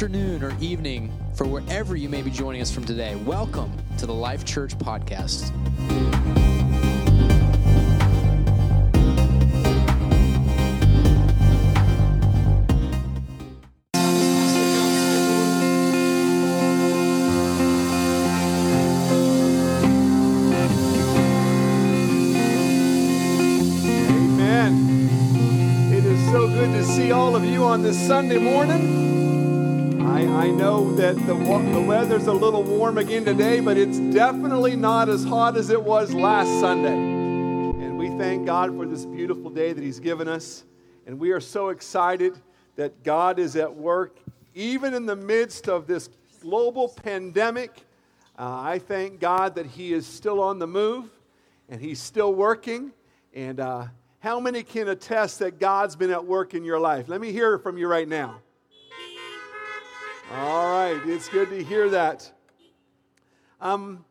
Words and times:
afternoon, 0.00 0.42
or 0.42 0.50
evening 0.62 1.12
for 1.34 1.46
wherever 1.46 1.94
you 1.94 2.08
may 2.08 2.22
be 2.22 2.30
joining 2.30 2.62
us 2.62 2.70
from 2.70 2.86
today. 2.86 3.16
Welcome 3.16 3.70
to 3.98 4.06
the 4.06 4.14
Life 4.14 4.46
Church 4.46 4.78
Podcast. 4.78 5.50
Amen. 24.08 25.92
It 25.92 26.06
is 26.06 26.30
so 26.30 26.48
good 26.48 26.72
to 26.72 26.84
see 26.86 27.12
all 27.12 27.36
of 27.36 27.44
you 27.44 27.64
on 27.64 27.82
this 27.82 27.98
Sunday 28.06 28.38
morning. 28.38 28.99
I, 30.20 30.48
I 30.48 30.50
know 30.50 30.92
that 30.96 31.14
the, 31.14 31.32
the 31.32 31.80
weather's 31.80 32.26
a 32.26 32.32
little 32.32 32.62
warm 32.62 32.98
again 32.98 33.24
today, 33.24 33.60
but 33.60 33.78
it's 33.78 33.98
definitely 33.98 34.76
not 34.76 35.08
as 35.08 35.24
hot 35.24 35.56
as 35.56 35.70
it 35.70 35.82
was 35.82 36.12
last 36.12 36.60
Sunday. 36.60 36.92
And 36.92 37.96
we 37.96 38.10
thank 38.18 38.44
God 38.44 38.76
for 38.76 38.84
this 38.84 39.06
beautiful 39.06 39.48
day 39.48 39.72
that 39.72 39.82
He's 39.82 39.98
given 39.98 40.28
us. 40.28 40.64
And 41.06 41.18
we 41.18 41.30
are 41.30 41.40
so 41.40 41.70
excited 41.70 42.38
that 42.76 43.02
God 43.02 43.38
is 43.38 43.56
at 43.56 43.74
work, 43.74 44.18
even 44.54 44.92
in 44.92 45.06
the 45.06 45.16
midst 45.16 45.70
of 45.70 45.86
this 45.86 46.10
global 46.42 46.90
pandemic. 46.90 47.70
Uh, 48.38 48.60
I 48.60 48.78
thank 48.78 49.20
God 49.20 49.54
that 49.54 49.64
He 49.64 49.94
is 49.94 50.06
still 50.06 50.42
on 50.42 50.58
the 50.58 50.66
move 50.66 51.08
and 51.70 51.80
He's 51.80 51.98
still 51.98 52.34
working. 52.34 52.92
And 53.32 53.58
uh, 53.58 53.86
how 54.18 54.38
many 54.38 54.64
can 54.64 54.88
attest 54.88 55.38
that 55.38 55.58
God's 55.58 55.96
been 55.96 56.10
at 56.10 56.26
work 56.26 56.52
in 56.52 56.62
your 56.62 56.78
life? 56.78 57.08
Let 57.08 57.22
me 57.22 57.32
hear 57.32 57.58
from 57.58 57.78
you 57.78 57.88
right 57.88 58.08
now. 58.08 58.42
All 60.32 60.70
right, 60.70 61.00
it's 61.06 61.28
good 61.28 61.50
to 61.50 61.60
hear 61.64 61.90
that. 61.90 62.30
Um, 63.60 64.04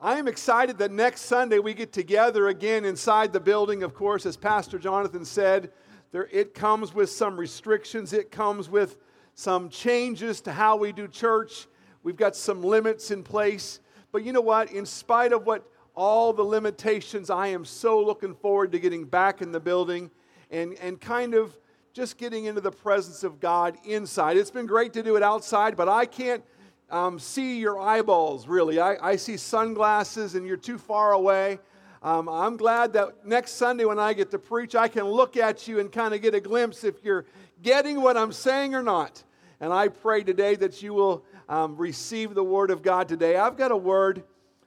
I 0.00 0.16
am 0.16 0.26
excited 0.26 0.78
that 0.78 0.90
next 0.90 1.26
Sunday 1.26 1.58
we 1.58 1.74
get 1.74 1.92
together 1.92 2.48
again 2.48 2.86
inside 2.86 3.30
the 3.30 3.40
building. 3.40 3.82
Of 3.82 3.92
course, 3.92 4.24
as 4.24 4.38
Pastor 4.38 4.78
Jonathan 4.78 5.22
said, 5.22 5.70
there, 6.12 6.30
it 6.32 6.54
comes 6.54 6.94
with 6.94 7.10
some 7.10 7.36
restrictions, 7.36 8.14
it 8.14 8.30
comes 8.30 8.70
with 8.70 8.96
some 9.34 9.68
changes 9.68 10.40
to 10.42 10.52
how 10.52 10.76
we 10.76 10.92
do 10.92 11.06
church. 11.06 11.66
We've 12.02 12.16
got 12.16 12.34
some 12.34 12.62
limits 12.62 13.10
in 13.10 13.22
place. 13.22 13.80
But 14.12 14.24
you 14.24 14.32
know 14.32 14.40
what? 14.40 14.72
In 14.72 14.86
spite 14.86 15.34
of 15.34 15.44
what 15.44 15.70
all 15.94 16.32
the 16.32 16.42
limitations, 16.42 17.28
I 17.28 17.48
am 17.48 17.66
so 17.66 18.02
looking 18.02 18.34
forward 18.34 18.72
to 18.72 18.78
getting 18.78 19.04
back 19.04 19.42
in 19.42 19.52
the 19.52 19.60
building 19.60 20.10
and, 20.50 20.72
and 20.80 20.98
kind 20.98 21.34
of 21.34 21.54
just 21.96 22.18
getting 22.18 22.44
into 22.44 22.60
the 22.60 22.70
presence 22.70 23.24
of 23.24 23.40
God 23.40 23.74
inside. 23.86 24.36
It's 24.36 24.50
been 24.50 24.66
great 24.66 24.92
to 24.92 25.02
do 25.02 25.16
it 25.16 25.22
outside, 25.22 25.78
but 25.78 25.88
I 25.88 26.04
can't 26.04 26.44
um, 26.90 27.18
see 27.18 27.58
your 27.58 27.80
eyeballs 27.80 28.46
really. 28.46 28.78
I, 28.78 28.98
I 29.00 29.16
see 29.16 29.38
sunglasses 29.38 30.34
and 30.34 30.46
you're 30.46 30.58
too 30.58 30.76
far 30.76 31.12
away. 31.12 31.58
Um, 32.02 32.28
I'm 32.28 32.58
glad 32.58 32.92
that 32.92 33.26
next 33.26 33.52
Sunday 33.52 33.86
when 33.86 33.98
I 33.98 34.12
get 34.12 34.30
to 34.32 34.38
preach, 34.38 34.74
I 34.74 34.88
can 34.88 35.04
look 35.04 35.38
at 35.38 35.66
you 35.66 35.80
and 35.80 35.90
kind 35.90 36.12
of 36.12 36.20
get 36.20 36.34
a 36.34 36.40
glimpse 36.40 36.84
if 36.84 37.02
you're 37.02 37.24
getting 37.62 38.02
what 38.02 38.18
I'm 38.18 38.30
saying 38.30 38.74
or 38.74 38.82
not. 38.82 39.24
And 39.58 39.72
I 39.72 39.88
pray 39.88 40.22
today 40.22 40.54
that 40.56 40.82
you 40.82 40.92
will 40.92 41.24
um, 41.48 41.78
receive 41.78 42.34
the 42.34 42.44
word 42.44 42.70
of 42.70 42.82
God 42.82 43.08
today. 43.08 43.38
I've 43.38 43.56
got 43.56 43.70
a 43.70 43.76
word 43.76 44.22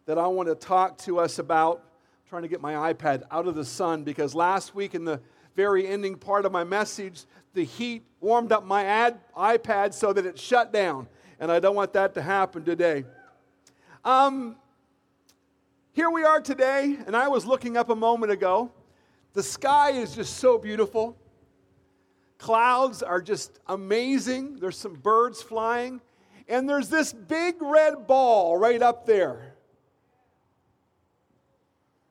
that 0.08 0.18
I 0.18 0.26
want 0.26 0.50
to 0.50 0.56
talk 0.56 0.98
to 1.04 1.20
us 1.20 1.38
about. 1.38 1.78
I'm 1.78 2.30
trying 2.30 2.42
to 2.42 2.48
get 2.48 2.60
my 2.60 2.92
iPad 2.92 3.22
out 3.30 3.46
of 3.46 3.54
the 3.54 3.66
sun 3.66 4.04
because 4.04 4.34
last 4.34 4.74
week 4.74 4.96
in 4.96 5.06
the 5.06 5.22
very 5.60 5.86
ending 5.86 6.16
part 6.16 6.46
of 6.46 6.54
my 6.54 6.64
message, 6.64 7.26
the 7.54 7.66
heat 7.66 8.02
warmed 8.22 8.54
up 8.54 8.64
my 8.64 8.86
ad, 8.86 9.20
iPad 9.36 9.94
so 9.94 10.14
that 10.14 10.26
it 10.26 10.40
shut 10.40 10.72
down. 10.72 11.06
And 11.38 11.52
I 11.52 11.60
don't 11.60 11.76
want 11.76 11.92
that 11.92 12.14
to 12.14 12.22
happen 12.22 12.64
today. 12.64 13.04
Um, 14.06 14.56
here 15.92 16.10
we 16.10 16.24
are 16.24 16.40
today, 16.40 16.98
and 17.06 17.14
I 17.14 17.28
was 17.28 17.46
looking 17.46 17.76
up 17.76 17.90
a 17.90 17.96
moment 17.96 18.32
ago. 18.32 18.72
The 19.34 19.44
sky 19.44 19.92
is 19.92 20.16
just 20.16 20.38
so 20.38 20.58
beautiful. 20.58 21.18
Clouds 22.38 23.04
are 23.04 23.22
just 23.22 23.60
amazing. 23.68 24.60
There's 24.62 24.78
some 24.78 24.94
birds 24.94 25.42
flying. 25.42 26.00
And 26.48 26.70
there's 26.70 26.88
this 26.88 27.12
big 27.12 27.62
red 27.62 28.08
ball 28.08 28.58
right 28.58 28.82
up 28.82 29.06
there 29.06 29.56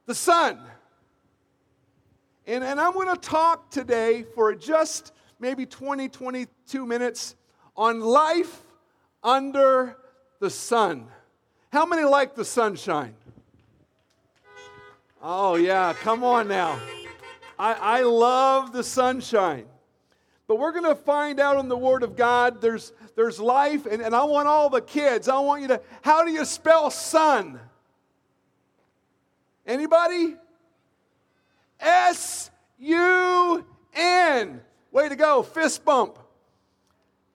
the 0.05 0.15
sun. 0.15 0.59
And, 2.49 2.65
and 2.65 2.81
I'm 2.81 2.95
going 2.95 3.15
to 3.15 3.21
talk 3.21 3.71
today 3.71 4.25
for 4.35 4.55
just 4.55 5.13
maybe 5.39 5.67
20, 5.67 6.09
22 6.09 6.87
minutes 6.87 7.37
on 7.77 8.01
life 8.01 8.63
under 9.23 9.99
the 10.41 10.49
sun. 10.49 11.09
How 11.71 11.85
many 11.85 12.05
like 12.05 12.35
the 12.35 12.47
sunshine? 12.47 13.15
Oh, 15.23 15.57
yeah, 15.57 15.93
come 15.93 16.25
on 16.25 16.49
now. 16.49 16.81
I, 17.59 17.75
I 17.75 18.03
love 18.05 18.73
the 18.73 18.83
sunshine. 18.83 19.67
But 20.47 20.59
we're 20.59 20.73
going 20.73 20.85
to 20.85 20.95
find 20.95 21.41
out 21.41 21.59
in 21.59 21.69
the 21.69 21.77
Word 21.77 22.03
of 22.03 22.17
God 22.17 22.63
there's, 22.63 22.95
there's 23.15 23.39
life, 23.39 23.85
and, 23.85 24.01
and 24.01 24.15
I 24.15 24.25
want 24.25 24.49
all 24.49 24.71
the 24.71 24.81
kids, 24.81 25.29
I 25.29 25.39
want 25.41 25.61
you 25.61 25.69
to, 25.69 25.83
how 26.01 26.25
do 26.25 26.31
you 26.31 26.47
spell 26.47 26.91
sun? 26.91 27.61
Anybody? 29.67 30.37
S 31.81 32.51
U 32.79 33.65
N. 33.95 34.61
Way 34.91 35.09
to 35.09 35.17
go, 35.17 35.43
fist 35.43 35.85
bump. 35.85 36.19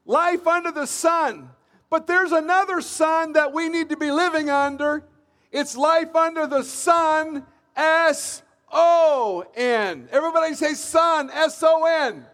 Life 0.05 0.47
under 0.47 0.71
the 0.71 0.85
sun. 0.85 1.49
But 1.89 2.07
there's 2.07 2.31
another 2.31 2.81
sun 2.81 3.33
that 3.33 3.53
we 3.53 3.69
need 3.69 3.89
to 3.89 3.97
be 3.97 4.11
living 4.11 4.49
under. 4.49 5.05
It's 5.51 5.77
life 5.77 6.15
under 6.15 6.47
the 6.47 6.63
sun, 6.63 7.45
S 7.75 8.41
O 8.71 9.45
N. 9.55 10.09
Everybody 10.11 10.55
say 10.55 10.73
sun, 10.73 11.29
S 11.31 11.61
O 11.61 11.85
N. 11.85 12.25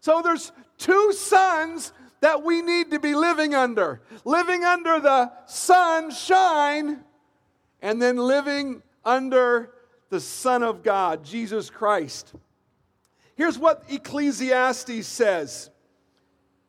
So 0.00 0.22
there's 0.22 0.52
two 0.78 1.12
suns 1.12 1.92
that 2.20 2.42
we 2.42 2.62
need 2.62 2.90
to 2.92 3.00
be 3.00 3.14
living 3.14 3.54
under. 3.54 4.00
Living 4.24 4.64
under 4.64 5.00
the 5.00 5.32
sunshine 5.46 7.00
and 7.82 8.00
then 8.00 8.16
living 8.16 8.82
under 9.04 9.72
the 10.10 10.20
Son 10.20 10.62
of 10.62 10.82
God, 10.82 11.24
Jesus 11.24 11.70
Christ. 11.70 12.34
Here's 13.36 13.58
what 13.58 13.84
Ecclesiastes 13.88 15.06
says 15.06 15.70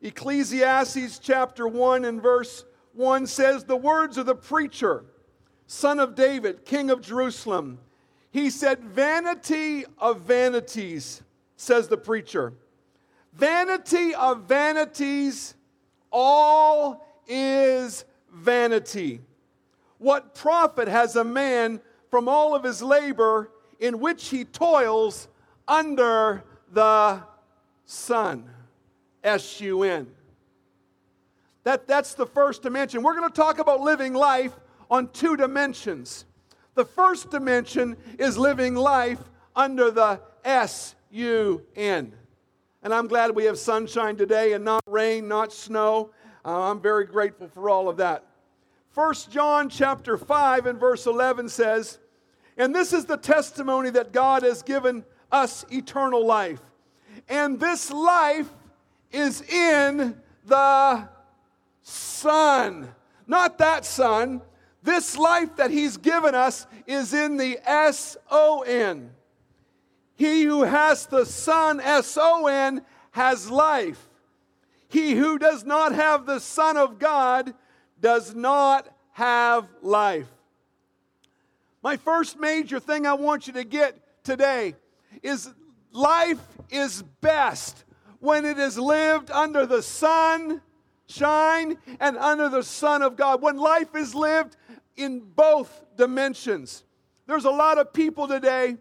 Ecclesiastes 0.00 1.18
chapter 1.18 1.68
1 1.68 2.04
and 2.04 2.22
verse 2.22 2.64
1 2.94 3.26
says, 3.26 3.64
The 3.64 3.76
words 3.76 4.16
of 4.16 4.26
the 4.26 4.34
preacher, 4.34 5.04
son 5.66 6.00
of 6.00 6.14
David, 6.14 6.64
king 6.64 6.90
of 6.90 7.02
Jerusalem. 7.02 7.78
He 8.30 8.48
said, 8.48 8.80
Vanity 8.80 9.84
of 9.98 10.22
vanities, 10.22 11.22
says 11.56 11.88
the 11.88 11.98
preacher. 11.98 12.54
Vanity 13.34 14.14
of 14.14 14.44
vanities, 14.44 15.54
all 16.10 17.06
is 17.26 18.04
vanity. 18.32 19.20
What 19.98 20.34
profit 20.34 20.88
has 20.88 21.14
a 21.16 21.24
man 21.24 21.80
from 22.12 22.28
all 22.28 22.54
of 22.54 22.62
his 22.62 22.82
labor 22.82 23.50
in 23.80 23.98
which 23.98 24.28
he 24.28 24.44
toils 24.44 25.28
under 25.66 26.44
the 26.70 27.22
sun? 27.86 28.48
S 29.24 29.62
U 29.62 29.82
N. 29.82 30.06
That, 31.64 31.88
that's 31.88 32.12
the 32.12 32.26
first 32.26 32.62
dimension. 32.62 33.02
We're 33.02 33.16
going 33.16 33.30
to 33.30 33.34
talk 33.34 33.58
about 33.58 33.80
living 33.80 34.12
life 34.12 34.52
on 34.90 35.08
two 35.08 35.38
dimensions. 35.38 36.26
The 36.74 36.84
first 36.84 37.30
dimension 37.30 37.96
is 38.18 38.36
living 38.36 38.74
life 38.74 39.20
under 39.56 39.90
the 39.90 40.20
S 40.44 40.94
U 41.12 41.62
N. 41.74 42.12
And 42.82 42.92
I'm 42.92 43.06
glad 43.06 43.34
we 43.34 43.44
have 43.44 43.58
sunshine 43.58 44.16
today 44.16 44.52
and 44.52 44.66
not 44.66 44.82
rain, 44.86 45.28
not 45.28 45.50
snow. 45.50 46.10
Uh, 46.44 46.70
I'm 46.70 46.80
very 46.80 47.06
grateful 47.06 47.48
for 47.48 47.70
all 47.70 47.88
of 47.88 47.96
that. 47.96 48.26
1 48.94 49.14
John 49.30 49.70
chapter 49.70 50.18
5 50.18 50.66
and 50.66 50.78
verse 50.78 51.06
11 51.06 51.48
says, 51.48 51.98
And 52.58 52.74
this 52.74 52.92
is 52.92 53.06
the 53.06 53.16
testimony 53.16 53.88
that 53.90 54.12
God 54.12 54.42
has 54.42 54.62
given 54.62 55.04
us 55.30 55.64
eternal 55.70 56.26
life. 56.26 56.60
And 57.28 57.58
this 57.58 57.90
life 57.90 58.50
is 59.10 59.40
in 59.42 60.20
the 60.44 61.08
Son. 61.82 62.88
Not 63.26 63.58
that 63.58 63.86
Son. 63.86 64.42
This 64.82 65.16
life 65.16 65.56
that 65.56 65.70
He's 65.70 65.96
given 65.96 66.34
us 66.34 66.66
is 66.86 67.14
in 67.14 67.38
the 67.38 67.58
S 67.64 68.18
O 68.30 68.60
N. 68.60 69.10
He 70.16 70.42
who 70.42 70.64
has 70.64 71.06
the 71.06 71.24
Son, 71.24 71.80
S 71.80 72.18
O 72.20 72.46
N, 72.46 72.82
has 73.12 73.50
life. 73.50 74.08
He 74.88 75.14
who 75.14 75.38
does 75.38 75.64
not 75.64 75.94
have 75.94 76.26
the 76.26 76.40
Son 76.40 76.76
of 76.76 76.98
God 76.98 77.54
does 78.02 78.34
not 78.34 78.86
have 79.12 79.66
life. 79.80 80.28
My 81.82 81.96
first 81.96 82.38
major 82.38 82.78
thing 82.78 83.06
I 83.06 83.14
want 83.14 83.46
you 83.46 83.54
to 83.54 83.64
get 83.64 83.96
today 84.24 84.74
is 85.22 85.48
life 85.92 86.40
is 86.68 87.02
best 87.22 87.84
when 88.18 88.44
it 88.44 88.58
is 88.58 88.78
lived 88.78 89.30
under 89.30 89.64
the 89.64 89.82
sun 89.82 90.60
shine 91.06 91.78
and 92.00 92.16
under 92.16 92.48
the 92.48 92.62
Son 92.62 93.02
of 93.02 93.16
God. 93.16 93.42
When 93.42 93.56
life 93.56 93.94
is 93.94 94.14
lived 94.14 94.56
in 94.96 95.20
both 95.20 95.82
dimensions. 95.96 96.84
There's 97.26 97.44
a 97.44 97.50
lot 97.50 97.78
of 97.78 97.92
people 97.92 98.28
today, 98.28 98.76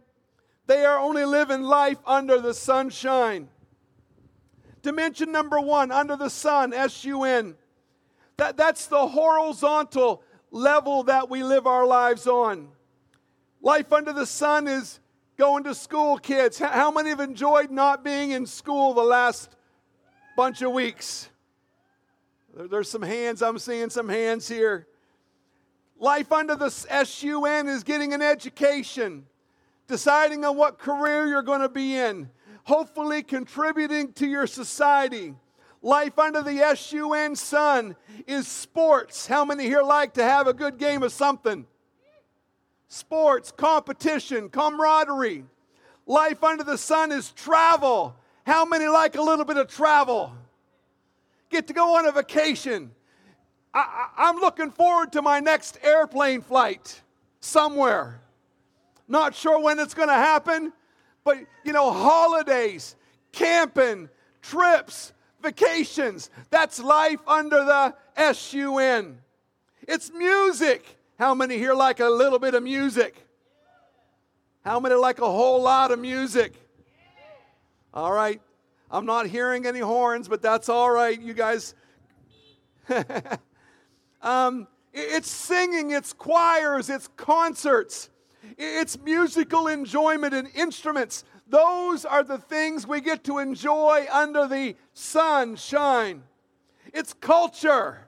they 0.67 0.85
are 0.85 0.99
only 0.99 1.25
living 1.25 1.61
life 1.61 1.97
under 2.05 2.39
the 2.39 2.53
sunshine. 2.53 3.49
Dimension 4.81 5.31
number 5.31 5.59
one, 5.59 5.91
under 5.91 6.15
the 6.15 6.29
sun, 6.29 6.73
S 6.73 7.05
U 7.05 7.23
N. 7.23 7.55
That, 8.41 8.57
that's 8.57 8.87
the 8.87 9.07
horizontal 9.07 10.23
level 10.49 11.03
that 11.03 11.29
we 11.29 11.43
live 11.43 11.67
our 11.67 11.85
lives 11.85 12.25
on. 12.25 12.69
Life 13.61 13.93
under 13.93 14.13
the 14.13 14.25
sun 14.25 14.67
is 14.67 14.99
going 15.37 15.63
to 15.65 15.75
school, 15.75 16.17
kids. 16.17 16.57
How 16.57 16.89
many 16.89 17.09
have 17.09 17.19
enjoyed 17.19 17.69
not 17.69 18.03
being 18.03 18.31
in 18.31 18.47
school 18.47 18.95
the 18.95 19.03
last 19.03 19.55
bunch 20.35 20.63
of 20.63 20.71
weeks? 20.71 21.29
There's 22.55 22.89
some 22.89 23.03
hands, 23.03 23.43
I'm 23.43 23.59
seeing 23.59 23.91
some 23.91 24.09
hands 24.09 24.47
here. 24.47 24.87
Life 25.99 26.31
under 26.31 26.55
the 26.55 26.71
SUN 26.71 27.67
is 27.67 27.83
getting 27.83 28.11
an 28.11 28.23
education, 28.23 29.27
deciding 29.85 30.45
on 30.45 30.57
what 30.57 30.79
career 30.79 31.27
you're 31.27 31.43
going 31.43 31.61
to 31.61 31.69
be 31.69 31.95
in, 31.95 32.31
hopefully 32.63 33.21
contributing 33.21 34.13
to 34.13 34.25
your 34.25 34.47
society. 34.47 35.35
Life 35.81 36.19
under 36.19 36.43
the 36.43 36.75
SUN 36.75 37.35
sun 37.35 37.95
is 38.27 38.47
sports. 38.47 39.25
How 39.25 39.43
many 39.43 39.63
here 39.63 39.81
like 39.81 40.13
to 40.13 40.23
have 40.23 40.47
a 40.47 40.53
good 40.53 40.77
game 40.77 41.01
of 41.01 41.11
something? 41.11 41.65
Sports, 42.87 43.51
competition, 43.51 44.49
camaraderie. 44.49 45.45
Life 46.05 46.43
under 46.43 46.63
the 46.63 46.77
sun 46.77 47.11
is 47.11 47.31
travel. 47.31 48.15
How 48.45 48.65
many 48.65 48.87
like 48.87 49.15
a 49.15 49.21
little 49.21 49.45
bit 49.45 49.57
of 49.57 49.67
travel? 49.67 50.33
Get 51.49 51.67
to 51.67 51.73
go 51.73 51.97
on 51.97 52.05
a 52.05 52.11
vacation. 52.11 52.91
I, 53.73 54.09
am 54.17 54.37
looking 54.37 54.71
forward 54.71 55.13
to 55.13 55.21
my 55.21 55.39
next 55.39 55.79
airplane 55.81 56.41
flight 56.41 57.01
somewhere. 57.39 58.21
Not 59.07 59.33
sure 59.33 59.59
when 59.59 59.79
it's 59.79 59.93
going 59.93 60.09
to 60.09 60.13
happen, 60.13 60.73
but 61.23 61.37
you 61.63 61.73
know, 61.73 61.91
holidays, 61.91 62.95
camping, 63.31 64.09
trips, 64.41 65.13
vacations. 65.41 66.29
That's 66.49 66.79
life 66.79 67.19
under 67.27 67.63
the 67.63 67.95
S 68.15 68.53
U 68.53 68.77
N. 68.77 69.19
It's 69.87 70.11
music. 70.11 70.97
How 71.17 71.33
many 71.33 71.57
here 71.57 71.73
like 71.73 71.99
a 71.99 72.09
little 72.09 72.39
bit 72.39 72.53
of 72.53 72.63
music? 72.63 73.27
How 74.63 74.79
many 74.79 74.95
like 74.95 75.19
a 75.19 75.31
whole 75.31 75.61
lot 75.61 75.91
of 75.91 75.99
music? 75.99 76.53
All 77.93 78.11
right. 78.11 78.41
I'm 78.89 79.05
not 79.05 79.27
hearing 79.27 79.65
any 79.65 79.79
horns, 79.79 80.27
but 80.27 80.41
that's 80.41 80.69
all 80.69 80.91
right. 80.91 81.19
You 81.19 81.33
guys. 81.33 81.75
um, 84.21 84.67
it's 84.93 85.29
singing, 85.29 85.91
it's 85.91 86.11
choirs, 86.11 86.89
it's 86.89 87.07
concerts, 87.15 88.09
it's 88.57 88.99
musical 88.99 89.67
enjoyment 89.67 90.33
and 90.33 90.49
instruments. 90.53 91.23
Those 91.47 92.05
are 92.05 92.23
the 92.23 92.37
things 92.37 92.85
we 92.85 93.01
get 93.01 93.23
to 93.25 93.39
enjoy 93.39 94.07
under 94.11 94.47
the 94.47 94.75
sunshine. 94.93 96.23
It's 96.93 97.13
culture. 97.13 98.07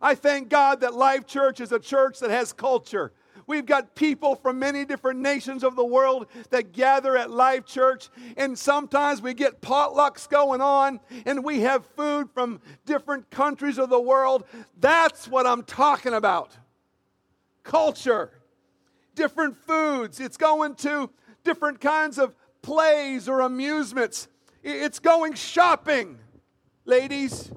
I 0.00 0.14
thank 0.14 0.48
God 0.48 0.80
that 0.80 0.94
Life 0.94 1.26
Church 1.26 1.60
is 1.60 1.72
a 1.72 1.78
church 1.78 2.20
that 2.20 2.30
has 2.30 2.52
culture. 2.52 3.12
We've 3.46 3.66
got 3.66 3.94
people 3.94 4.36
from 4.36 4.58
many 4.58 4.84
different 4.84 5.20
nations 5.20 5.64
of 5.64 5.76
the 5.76 5.84
world 5.84 6.26
that 6.50 6.72
gather 6.72 7.16
at 7.16 7.30
Life 7.30 7.66
Church, 7.66 8.08
and 8.36 8.58
sometimes 8.58 9.20
we 9.20 9.34
get 9.34 9.60
potlucks 9.60 10.28
going 10.28 10.60
on, 10.60 11.00
and 11.26 11.44
we 11.44 11.60
have 11.60 11.84
food 11.84 12.30
from 12.32 12.60
different 12.86 13.30
countries 13.30 13.78
of 13.78 13.90
the 13.90 14.00
world. 14.00 14.44
That's 14.80 15.28
what 15.28 15.46
I'm 15.46 15.62
talking 15.62 16.14
about. 16.14 16.56
Culture, 17.62 18.30
different 19.14 19.56
foods. 19.56 20.20
It's 20.20 20.36
going 20.38 20.74
to 20.76 21.10
different 21.44 21.80
kinds 21.80 22.18
of 22.18 22.34
plays 22.62 23.28
or 23.28 23.40
amusements. 23.40 24.28
It's 24.62 24.98
going 24.98 25.34
shopping, 25.34 26.18
ladies. 26.84 27.50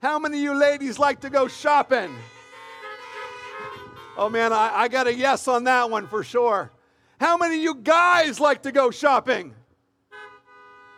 How 0.00 0.18
many 0.18 0.38
of 0.38 0.42
you 0.42 0.54
ladies 0.54 0.98
like 0.98 1.20
to 1.20 1.30
go 1.30 1.48
shopping? 1.48 2.14
Oh 4.16 4.28
man, 4.28 4.52
I, 4.52 4.70
I 4.74 4.88
got 4.88 5.06
a 5.06 5.14
yes 5.14 5.48
on 5.48 5.64
that 5.64 5.90
one 5.90 6.06
for 6.06 6.22
sure. 6.22 6.72
How 7.20 7.36
many 7.36 7.56
of 7.56 7.62
you 7.62 7.74
guys 7.76 8.40
like 8.40 8.62
to 8.62 8.72
go 8.72 8.90
shopping? 8.90 9.54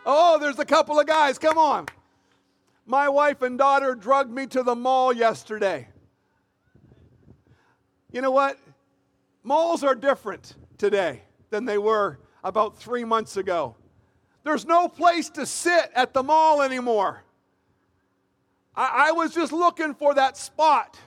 Oh, 0.05 0.37
there's 0.39 0.59
a 0.59 0.65
couple 0.65 0.99
of 0.99 1.07
guys. 1.07 1.37
Come 1.37 1.57
on. 1.57 1.85
My 2.85 3.09
wife 3.09 3.41
and 3.41 3.57
daughter 3.57 3.95
drugged 3.95 4.31
me 4.31 4.45
to 4.47 4.63
the 4.63 4.75
mall 4.75 5.13
yesterday. 5.13 5.87
You 8.11 8.21
know 8.21 8.31
what? 8.31 8.57
Malls 9.43 9.83
are 9.83 9.95
different 9.95 10.55
today 10.77 11.23
than 11.49 11.65
they 11.65 11.77
were 11.77 12.19
about 12.43 12.77
three 12.77 13.03
months 13.03 13.37
ago. 13.37 13.75
There's 14.43 14.65
no 14.65 14.87
place 14.87 15.29
to 15.31 15.45
sit 15.45 15.91
at 15.95 16.13
the 16.13 16.21
mall 16.21 16.61
anymore. 16.61 17.24
I, 18.75 19.09
I 19.09 19.11
was 19.11 19.33
just 19.33 19.51
looking 19.51 19.93
for 19.93 20.13
that 20.13 20.37
spot 20.37 20.99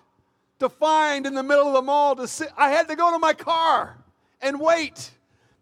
to 0.58 0.68
find 0.68 1.26
in 1.26 1.34
the 1.34 1.42
middle 1.42 1.68
of 1.68 1.74
the 1.74 1.82
mall 1.82 2.16
to 2.16 2.26
sit. 2.26 2.50
I 2.56 2.70
had 2.70 2.88
to 2.88 2.96
go 2.96 3.10
to 3.12 3.18
my 3.18 3.32
car 3.32 3.96
and 4.40 4.60
wait 4.60 5.10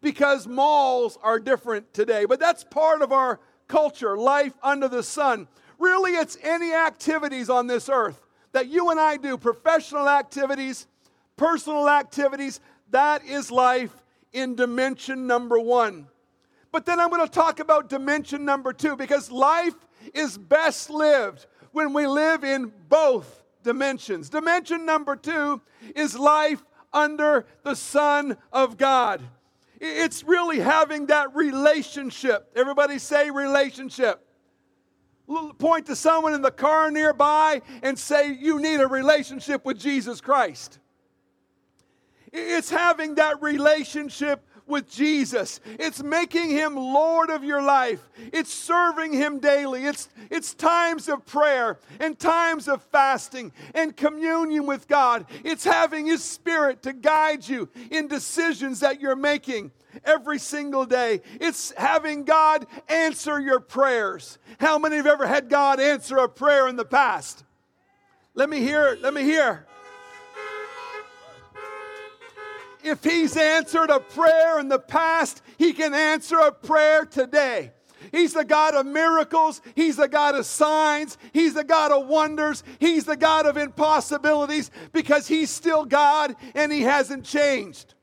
because 0.01 0.47
malls 0.47 1.19
are 1.23 1.39
different 1.39 1.93
today. 1.93 2.25
But 2.25 2.41
that's 2.41 2.65
part 2.65 3.03
of 3.03 3.13
our 3.13 3.41
culture, 3.69 4.17
life 4.17 4.55
under 4.63 4.89
the 4.89 5.03
sun. 5.03 5.49
Really, 5.79 6.13
it's 6.13 6.39
any 6.43 6.73
activities 6.73 7.51
on 7.51 7.67
this 7.67 7.89
earth 7.89 8.23
that 8.53 8.69
you 8.69 8.91
and 8.91 8.99
I 8.99 9.17
do, 9.17 9.37
professional 9.37 10.09
activities, 10.09 10.87
personal 11.37 11.89
activities, 11.89 12.61
that 12.91 13.25
is 13.25 13.51
life 13.51 13.95
in 14.33 14.55
dimension 14.55 15.27
number 15.27 15.59
one. 15.59 16.07
But 16.73 16.87
then 16.87 17.01
I'm 17.01 17.11
going 17.11 17.27
to 17.27 17.33
talk 17.33 17.61
about 17.61 17.89
dimension 17.89 18.45
number 18.45 18.73
two 18.73 18.97
because 18.97 19.31
life 19.31 19.75
is 20.15 20.39
best 20.39 20.89
lived 20.89 21.47
when 21.77 21.93
we 21.93 22.07
live 22.07 22.43
in 22.43 22.73
both 22.89 23.45
dimensions. 23.63 24.31
Dimension 24.31 24.87
number 24.87 25.15
two 25.15 25.61
is 25.95 26.19
life 26.19 26.65
under 26.91 27.45
the 27.65 27.75
Son 27.75 28.39
of 28.51 28.79
God. 28.79 29.21
It's 29.79 30.25
really 30.25 30.59
having 30.59 31.05
that 31.09 31.37
relationship. 31.37 32.51
Everybody 32.57 32.99
say 32.99 33.31
relationship. 33.31 34.27
Point 35.59 35.85
to 35.89 35.97
someone 35.97 36.33
in 36.33 36.41
the 36.41 36.51
car 36.51 36.91
nearby 36.91 37.61
and 37.83 37.99
say, 37.99 38.33
You 38.33 38.59
need 38.59 38.81
a 38.81 38.87
relationship 38.87 39.67
with 39.67 39.79
Jesus 39.79 40.23
Christ. 40.23 40.79
It's 42.33 42.71
having 42.71 43.17
that 43.17 43.43
relationship 43.43 44.46
with 44.67 44.91
Jesus. 44.91 45.61
It's 45.65 46.03
making 46.03 46.51
him 46.51 46.77
Lord 46.77 47.31
of 47.31 47.45
your 47.45 47.63
life. 47.63 48.09
It's 48.33 48.53
serving 48.53 49.13
him 49.13 49.39
daily. 49.39 49.85
It's, 49.85 50.09
it's 50.31 50.55
times 50.55 51.09
of 51.09 51.25
prayer 51.27 51.79
and 52.01 52.19
times 52.19 52.69
of 52.69 52.83
fasting 52.83 53.53
and 53.75 53.97
communion 53.97 54.67
with 54.67 54.89
God. 54.89 55.27
It's 55.45 55.65
having 55.65 56.07
his 56.07 56.23
spirit 56.23 56.83
to 56.83 56.93
guide 56.93 57.49
you 57.49 57.69
in 57.91 58.09
decisions 58.09 58.81
that 58.81 59.01
you're 59.01 59.17
making 59.17 59.71
every 60.05 60.39
single 60.39 60.85
day. 60.85 61.23
It's 61.41 61.73
having 61.77 62.25
God 62.25 62.67
answer 62.89 63.41
your 63.41 63.61
prayers. 63.61 64.39
How 64.59 64.79
many 64.79 64.97
have 64.97 65.07
ever 65.07 65.27
had 65.27 65.49
God 65.49 65.81
answer 65.81 66.19
a 66.19 66.29
prayer 66.29 66.69
in 66.69 66.77
the 66.77 66.85
past? 66.85 67.45
Let 68.35 68.51
me 68.51 68.61
hear 68.61 68.99
Let 69.01 69.15
me 69.15 69.23
hear. 69.23 69.67
If 72.87 73.03
He's 73.03 73.37
answered 73.37 73.91
a 73.91 74.01
prayer 74.01 74.61
in 74.61 74.69
the 74.69 74.79
past, 74.79 75.43
He 75.59 75.73
can 75.73 75.93
answer 75.93 76.39
a 76.39 76.53
prayer 76.53 77.05
today. 77.05 77.73
He's 78.13 78.35
the 78.35 78.45
God 78.45 78.75
of 78.75 78.87
miracles. 78.87 79.61
He's 79.75 79.97
the 79.97 80.09
God 80.09 80.37
of 80.37 80.47
signs. 80.47 81.19
He's 81.33 81.55
the 81.55 81.65
God 81.65 81.91
of 81.91 82.07
wonders. 82.07 82.63
He's 82.79 83.05
the 83.05 83.17
God 83.17 83.47
of 83.47 83.57
impossibilities 83.57 84.71
because 84.93 85.27
He's 85.27 85.51
still 85.51 85.85
God 85.85 86.37
and 86.55 86.73
He 86.73 86.83
hasn't 86.83 87.25
changed. 87.25 87.95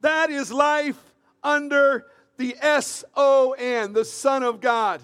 That 0.00 0.30
is 0.30 0.50
life 0.50 0.98
under 1.42 2.06
the 2.38 2.56
S 2.60 3.04
O 3.14 3.54
N, 3.58 3.92
the 3.92 4.04
Son 4.04 4.42
of 4.42 4.60
God. 4.60 5.00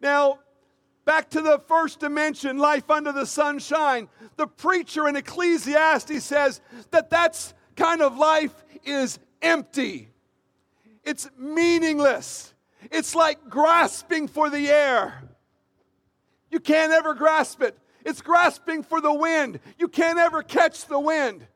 Now, 0.00 0.40
back 1.04 1.30
to 1.30 1.40
the 1.40 1.58
first 1.66 2.00
dimension, 2.00 2.58
life 2.58 2.90
under 2.90 3.12
the 3.12 3.26
sunshine 3.26 4.08
the 4.36 4.46
preacher 4.46 5.08
in 5.08 5.16
Ecclesiastes 5.16 6.24
says 6.24 6.60
that 6.90 7.10
that's 7.10 7.54
kind 7.76 8.02
of 8.02 8.16
life 8.16 8.64
is 8.84 9.18
empty. 9.42 10.10
It's 11.02 11.28
meaningless. 11.38 12.54
It's 12.90 13.14
like 13.14 13.48
grasping 13.48 14.28
for 14.28 14.50
the 14.50 14.68
air. 14.68 15.22
You 16.50 16.60
can't 16.60 16.92
ever 16.92 17.14
grasp 17.14 17.62
it. 17.62 17.76
It's 18.04 18.20
grasping 18.20 18.82
for 18.82 19.00
the 19.00 19.12
wind. 19.12 19.60
You 19.78 19.88
can't 19.88 20.18
ever 20.18 20.42
catch 20.42 20.86
the 20.86 21.00
wind. 21.00 21.46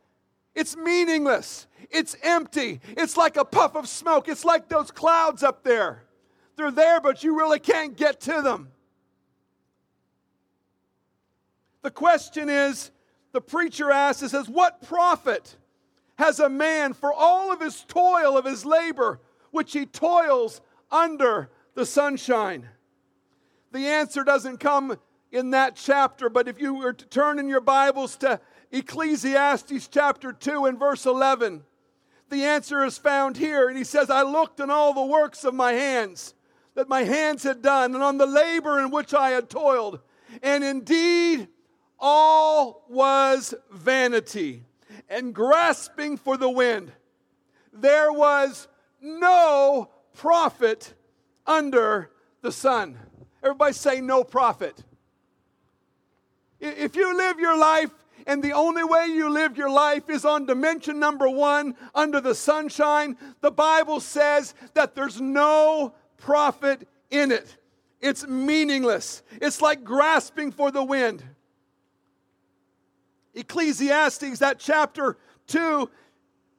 It's 0.55 0.76
meaningless. 0.76 1.67
It's 1.90 2.17
empty. 2.23 2.81
It's 2.97 3.17
like 3.17 3.37
a 3.37 3.45
puff 3.45 3.76
of 3.76 3.88
smoke. 3.88 4.28
It's 4.28 4.45
like 4.45 4.69
those 4.69 4.90
clouds 4.90 5.43
up 5.43 5.62
there. 5.62 6.05
They're 6.57 6.71
there, 6.71 7.00
but 7.00 7.23
you 7.23 7.37
really 7.37 7.61
can't 7.61 7.97
get 7.97 8.21
to 8.23 8.43
them. 8.43 8.71
The 11.83 11.91
question 11.91 12.49
is 12.49 12.91
the 13.33 13.41
preacher 13.41 13.91
asks, 13.91 14.23
it 14.23 14.31
says, 14.31 14.49
What 14.49 14.83
profit 14.83 15.57
has 16.17 16.41
a 16.41 16.49
man 16.49 16.93
for 16.93 17.13
all 17.13 17.53
of 17.53 17.61
his 17.61 17.85
toil 17.85 18.37
of 18.37 18.45
his 18.45 18.65
labor, 18.65 19.21
which 19.51 19.73
he 19.73 19.87
toils 19.87 20.61
under 20.91 21.51
the 21.75 21.87
sunshine? 21.87 22.69
The 23.73 23.87
answer 23.87 24.25
doesn't 24.25 24.59
come 24.59 24.97
in 25.31 25.51
that 25.51 25.77
chapter, 25.77 26.29
but 26.29 26.49
if 26.49 26.61
you 26.61 26.75
were 26.75 26.95
to 26.95 27.07
turn 27.07 27.39
in 27.39 27.49
your 27.49 27.61
Bibles 27.61 28.17
to 28.19 28.41
Ecclesiastes 28.73 29.89
chapter 29.89 30.33
2 30.33 30.67
and 30.67 30.79
verse 30.79 31.07
11, 31.07 31.63
the 32.31 32.45
answer 32.45 32.85
is 32.85 32.99
found 32.99 33.37
here. 33.37 33.69
And 33.69 33.77
he 33.77 33.85
says, 33.85 34.11
I 34.11 34.23
looked 34.23 34.61
on 34.61 34.71
all 34.71 34.95
the 34.95 35.05
works 35.05 35.45
of 35.45 35.55
my 35.55 35.73
hands 35.73 36.35
that 36.75 36.89
my 36.89 37.03
hands 37.03 37.43
had 37.43 37.61
done, 37.61 37.95
and 37.95 38.05
on 38.05 38.19
the 38.19 38.27
labor 38.27 38.79
in 38.81 38.91
which 38.91 39.13
I 39.13 39.31
had 39.31 39.51
toiled. 39.51 40.01
And 40.43 40.63
indeed, 40.63 41.49
all 41.99 42.85
was 42.88 43.55
vanity 43.71 44.64
and 45.09 45.35
grasping 45.35 46.17
for 46.17 46.37
the 46.37 46.50
wind. 46.50 46.93
There 47.73 48.12
was 48.12 48.69
no 49.00 49.90
profit 50.14 50.95
under 51.47 52.11
the 52.43 52.52
sun. 52.52 52.99
Everybody 53.43 53.73
say, 53.73 54.00
no 54.00 54.25
profit. 54.25 54.85
If 56.61 56.97
you 56.97 57.17
live 57.17 57.38
your 57.38 57.57
life 57.57 57.90
and 58.26 58.43
the 58.43 58.52
only 58.52 58.85
way 58.85 59.07
you 59.07 59.31
live 59.31 59.57
your 59.57 59.71
life 59.71 60.11
is 60.11 60.25
on 60.25 60.45
dimension 60.45 60.99
number 60.99 61.28
one, 61.28 61.76
under 61.95 62.21
the 62.21 62.35
sunshine, 62.35 63.17
the 63.40 63.50
Bible 63.50 64.00
says 64.00 64.55
that 64.75 64.95
there's 64.95 65.21
no 65.21 65.95
profit 66.17 66.87
in 67.11 67.31
it. 67.31 67.57
It's 68.00 68.26
meaningless. 68.26 69.23
It's 69.40 69.62
like 69.62 69.85
grasping 69.85 70.50
for 70.50 70.71
the 70.71 70.85
wind. 70.85 71.23
Ecclesiastes, 73.35 74.39
that 74.39 74.59
chapter 74.59 75.17
2, 75.49 75.89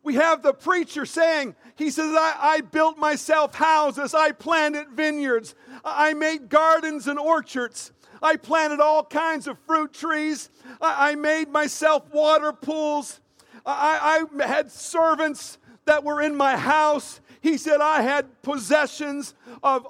we 0.04 0.16
have 0.16 0.42
the 0.42 0.54
preacher 0.54 1.06
saying, 1.06 1.56
he 1.76 1.90
says, 1.90 2.16
I, 2.16 2.36
I, 2.40 2.62
built 2.62 2.98
myself 2.98 3.56
houses, 3.56 4.14
I 4.14 4.32
planted 4.32 4.90
vineyards, 4.90 5.56
I 5.84 6.14
made 6.14 6.50
gardens 6.50 7.08
and 7.08 7.20
orchards, 7.20 7.92
I 8.22 8.36
planted 8.36 8.80
all 8.80 9.04
kinds 9.04 9.48
of 9.48 9.58
fruit 9.68 9.94
trees, 9.94 10.50
I, 10.82 11.12
I 11.12 11.16
made 11.16 11.50
myself 11.50 12.12
water 12.14 12.54
pools, 12.54 13.20
I, 13.66 14.26
I 14.40 14.48
had 14.48 14.72
servants 14.72 15.58
that 15.86 16.04
were 16.04 16.22
in 16.22 16.36
my 16.36 16.56
house. 16.56 17.20
He 17.42 17.58
said, 17.58 17.82
I 17.82 18.02
had 18.02 18.42
possessions 18.42 19.34
of 19.64 19.88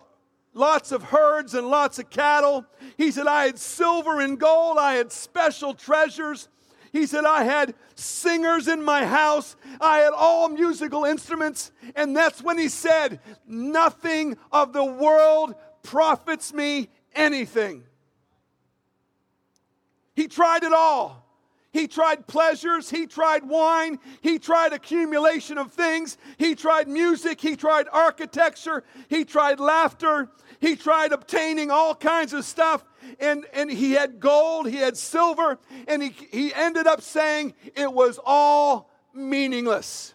lots 0.54 0.92
of 0.92 1.04
herds 1.04 1.54
and 1.54 1.68
lots 1.70 2.00
of 2.00 2.10
cattle. 2.10 2.66
He 2.98 3.12
said, 3.12 3.28
I 3.28 3.46
had 3.46 3.60
silver 3.60 4.20
and 4.22 4.40
gold, 4.40 4.78
I 4.78 4.94
had 4.94 5.12
special 5.12 5.74
treasures. 5.74 6.48
He 6.92 7.06
said, 7.06 7.26
I 7.26 7.44
had 7.44 7.76
singers 7.96 8.68
in 8.68 8.84
my 8.84 9.06
house. 9.06 9.56
I 9.80 10.00
had 10.00 10.14
all 10.14 10.50
musical 10.50 11.06
instruments. 11.06 11.72
And 11.96 12.16
that's 12.16 12.42
when 12.42 12.58
he 12.58 12.68
said, 12.68 13.20
Nothing 13.48 14.38
of 14.52 14.74
the 14.74 14.86
world 14.86 15.56
profits 15.84 16.54
me 16.54 16.90
anything. 17.14 17.84
He 20.16 20.28
tried 20.28 20.64
it 20.64 20.74
all. 20.74 21.26
He 21.72 21.88
tried 21.88 22.26
pleasures, 22.26 22.90
he 22.90 23.06
tried 23.06 23.48
wine, 23.48 24.00
he 24.22 24.40
tried 24.40 24.74
accumulation 24.74 25.60
of 25.60 25.72
things, 25.72 26.18
he 26.38 26.56
tried 26.56 26.88
music, 26.88 27.40
he 27.40 27.56
tried 27.56 27.88
architecture, 27.92 28.84
he 29.08 29.24
tried 29.24 29.60
laughter, 29.60 30.30
he 30.60 30.76
tried 30.76 31.12
obtaining 31.12 31.70
all 31.70 31.94
kinds 31.94 32.34
of 32.34 32.44
stuff. 32.44 32.84
And, 33.20 33.46
and 33.54 33.72
he 33.72 33.92
had 33.92 34.20
gold, 34.20 34.70
he 34.70 34.78
had 34.78 34.98
silver, 34.98 35.58
and 35.88 36.04
he, 36.04 36.14
he 36.32 36.54
ended 36.54 36.88
up 36.88 37.02
saying 37.02 37.54
it 37.76 37.92
was 37.92 38.20
all 38.26 38.90
meaningless. 39.14 40.14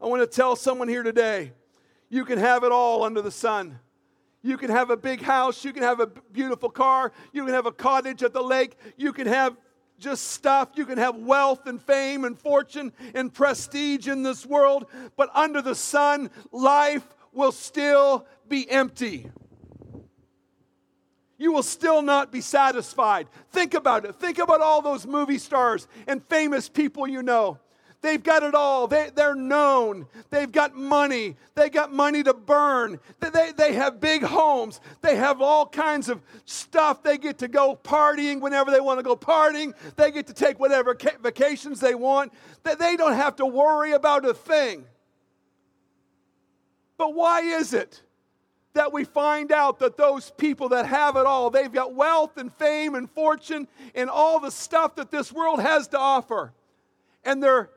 I 0.00 0.06
want 0.06 0.22
to 0.22 0.26
tell 0.26 0.56
someone 0.56 0.88
here 0.88 1.02
today 1.02 1.52
you 2.08 2.24
can 2.24 2.38
have 2.38 2.64
it 2.64 2.72
all 2.72 3.02
under 3.02 3.20
the 3.20 3.30
sun. 3.30 3.78
You 4.42 4.56
can 4.56 4.70
have 4.70 4.90
a 4.90 4.96
big 4.96 5.20
house. 5.20 5.64
You 5.64 5.72
can 5.72 5.82
have 5.82 6.00
a 6.00 6.06
beautiful 6.06 6.70
car. 6.70 7.12
You 7.32 7.44
can 7.44 7.54
have 7.54 7.66
a 7.66 7.72
cottage 7.72 8.22
at 8.22 8.32
the 8.32 8.42
lake. 8.42 8.76
You 8.96 9.12
can 9.12 9.26
have 9.26 9.56
just 9.98 10.28
stuff. 10.28 10.70
You 10.76 10.86
can 10.86 10.96
have 10.98 11.16
wealth 11.16 11.66
and 11.66 11.82
fame 11.82 12.24
and 12.24 12.38
fortune 12.38 12.92
and 13.14 13.34
prestige 13.34 14.06
in 14.06 14.22
this 14.22 14.46
world. 14.46 14.86
But 15.16 15.30
under 15.34 15.60
the 15.60 15.74
sun, 15.74 16.30
life 16.52 17.06
will 17.32 17.52
still 17.52 18.26
be 18.48 18.70
empty. 18.70 19.28
You 21.38 21.52
will 21.52 21.62
still 21.62 22.02
not 22.02 22.32
be 22.32 22.40
satisfied. 22.40 23.28
Think 23.52 23.74
about 23.74 24.04
it. 24.04 24.16
Think 24.16 24.38
about 24.38 24.60
all 24.60 24.82
those 24.82 25.06
movie 25.06 25.38
stars 25.38 25.86
and 26.08 26.22
famous 26.24 26.68
people 26.68 27.06
you 27.06 27.22
know. 27.22 27.58
They've 28.00 28.22
got 28.22 28.44
it 28.44 28.54
all. 28.54 28.86
They, 28.86 29.10
they're 29.12 29.34
known. 29.34 30.06
They've 30.30 30.50
got 30.50 30.76
money. 30.76 31.36
They 31.56 31.68
got 31.68 31.92
money 31.92 32.22
to 32.22 32.32
burn. 32.32 33.00
They, 33.18 33.30
they, 33.30 33.52
they 33.56 33.72
have 33.74 34.00
big 34.00 34.22
homes. 34.22 34.80
They 35.00 35.16
have 35.16 35.40
all 35.42 35.66
kinds 35.66 36.08
of 36.08 36.22
stuff. 36.44 37.02
They 37.02 37.18
get 37.18 37.38
to 37.38 37.48
go 37.48 37.78
partying 37.82 38.40
whenever 38.40 38.70
they 38.70 38.80
want 38.80 39.00
to 39.00 39.02
go 39.02 39.16
partying. 39.16 39.74
They 39.96 40.12
get 40.12 40.28
to 40.28 40.34
take 40.34 40.60
whatever 40.60 40.96
vacations 41.20 41.80
they 41.80 41.96
want. 41.96 42.32
They, 42.62 42.76
they 42.76 42.96
don't 42.96 43.14
have 43.14 43.34
to 43.36 43.46
worry 43.46 43.92
about 43.92 44.24
a 44.24 44.34
thing. 44.34 44.84
But 46.96 47.14
why 47.14 47.40
is 47.40 47.74
it? 47.74 48.02
That 48.74 48.92
we 48.92 49.04
find 49.04 49.50
out 49.50 49.78
that 49.80 49.96
those 49.96 50.30
people 50.32 50.68
that 50.70 50.86
have 50.86 51.16
it 51.16 51.26
all, 51.26 51.50
they've 51.50 51.72
got 51.72 51.94
wealth 51.94 52.36
and 52.36 52.52
fame 52.54 52.94
and 52.94 53.10
fortune 53.10 53.66
and 53.94 54.08
all 54.10 54.40
the 54.40 54.50
stuff 54.50 54.96
that 54.96 55.10
this 55.10 55.32
world 55.32 55.60
has 55.60 55.88
to 55.88 55.98
offer. 55.98 56.52
And 57.24 57.42
they're 57.42 57.70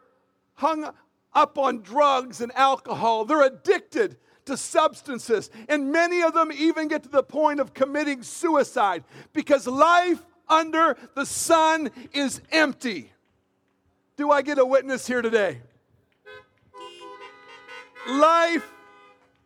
hung 0.55 0.91
up 1.33 1.57
on 1.57 1.81
drugs 1.81 2.41
and 2.41 2.51
alcohol. 2.55 3.25
They're 3.25 3.45
addicted 3.45 4.17
to 4.45 4.57
substances. 4.57 5.49
And 5.69 5.91
many 5.91 6.21
of 6.21 6.33
them 6.33 6.51
even 6.51 6.87
get 6.87 7.03
to 7.03 7.09
the 7.09 7.23
point 7.23 7.59
of 7.59 7.73
committing 7.73 8.23
suicide 8.23 9.03
because 9.33 9.67
life 9.67 10.23
under 10.47 10.97
the 11.15 11.25
sun 11.25 11.89
is 12.13 12.41
empty. 12.51 13.11
Do 14.17 14.29
I 14.31 14.41
get 14.41 14.59
a 14.59 14.65
witness 14.65 15.07
here 15.07 15.21
today? 15.21 15.61
Life 18.09 18.67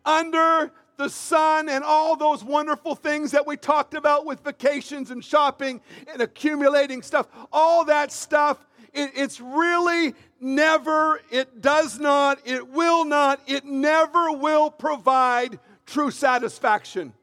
under 0.05 0.71
the 0.97 1.09
sun 1.09 1.69
and 1.69 1.83
all 1.83 2.15
those 2.15 2.43
wonderful 2.43 2.95
things 2.95 3.31
that 3.31 3.45
we 3.45 3.57
talked 3.57 3.93
about 3.93 4.25
with 4.25 4.43
vacations 4.43 5.11
and 5.11 5.23
shopping 5.23 5.81
and 6.11 6.21
accumulating 6.21 7.01
stuff, 7.01 7.27
all 7.51 7.85
that 7.85 8.11
stuff 8.11 8.65
it, 8.95 9.11
it's 9.13 9.41
really 9.41 10.15
never, 10.39 11.21
it 11.29 11.61
does 11.61 11.99
not, 11.99 12.39
it 12.45 12.69
will 12.69 13.03
not, 13.05 13.41
it 13.45 13.65
never 13.65 14.31
will 14.31 14.71
provide 14.71 15.59
true 15.85 16.09
satisfaction. 16.09 17.13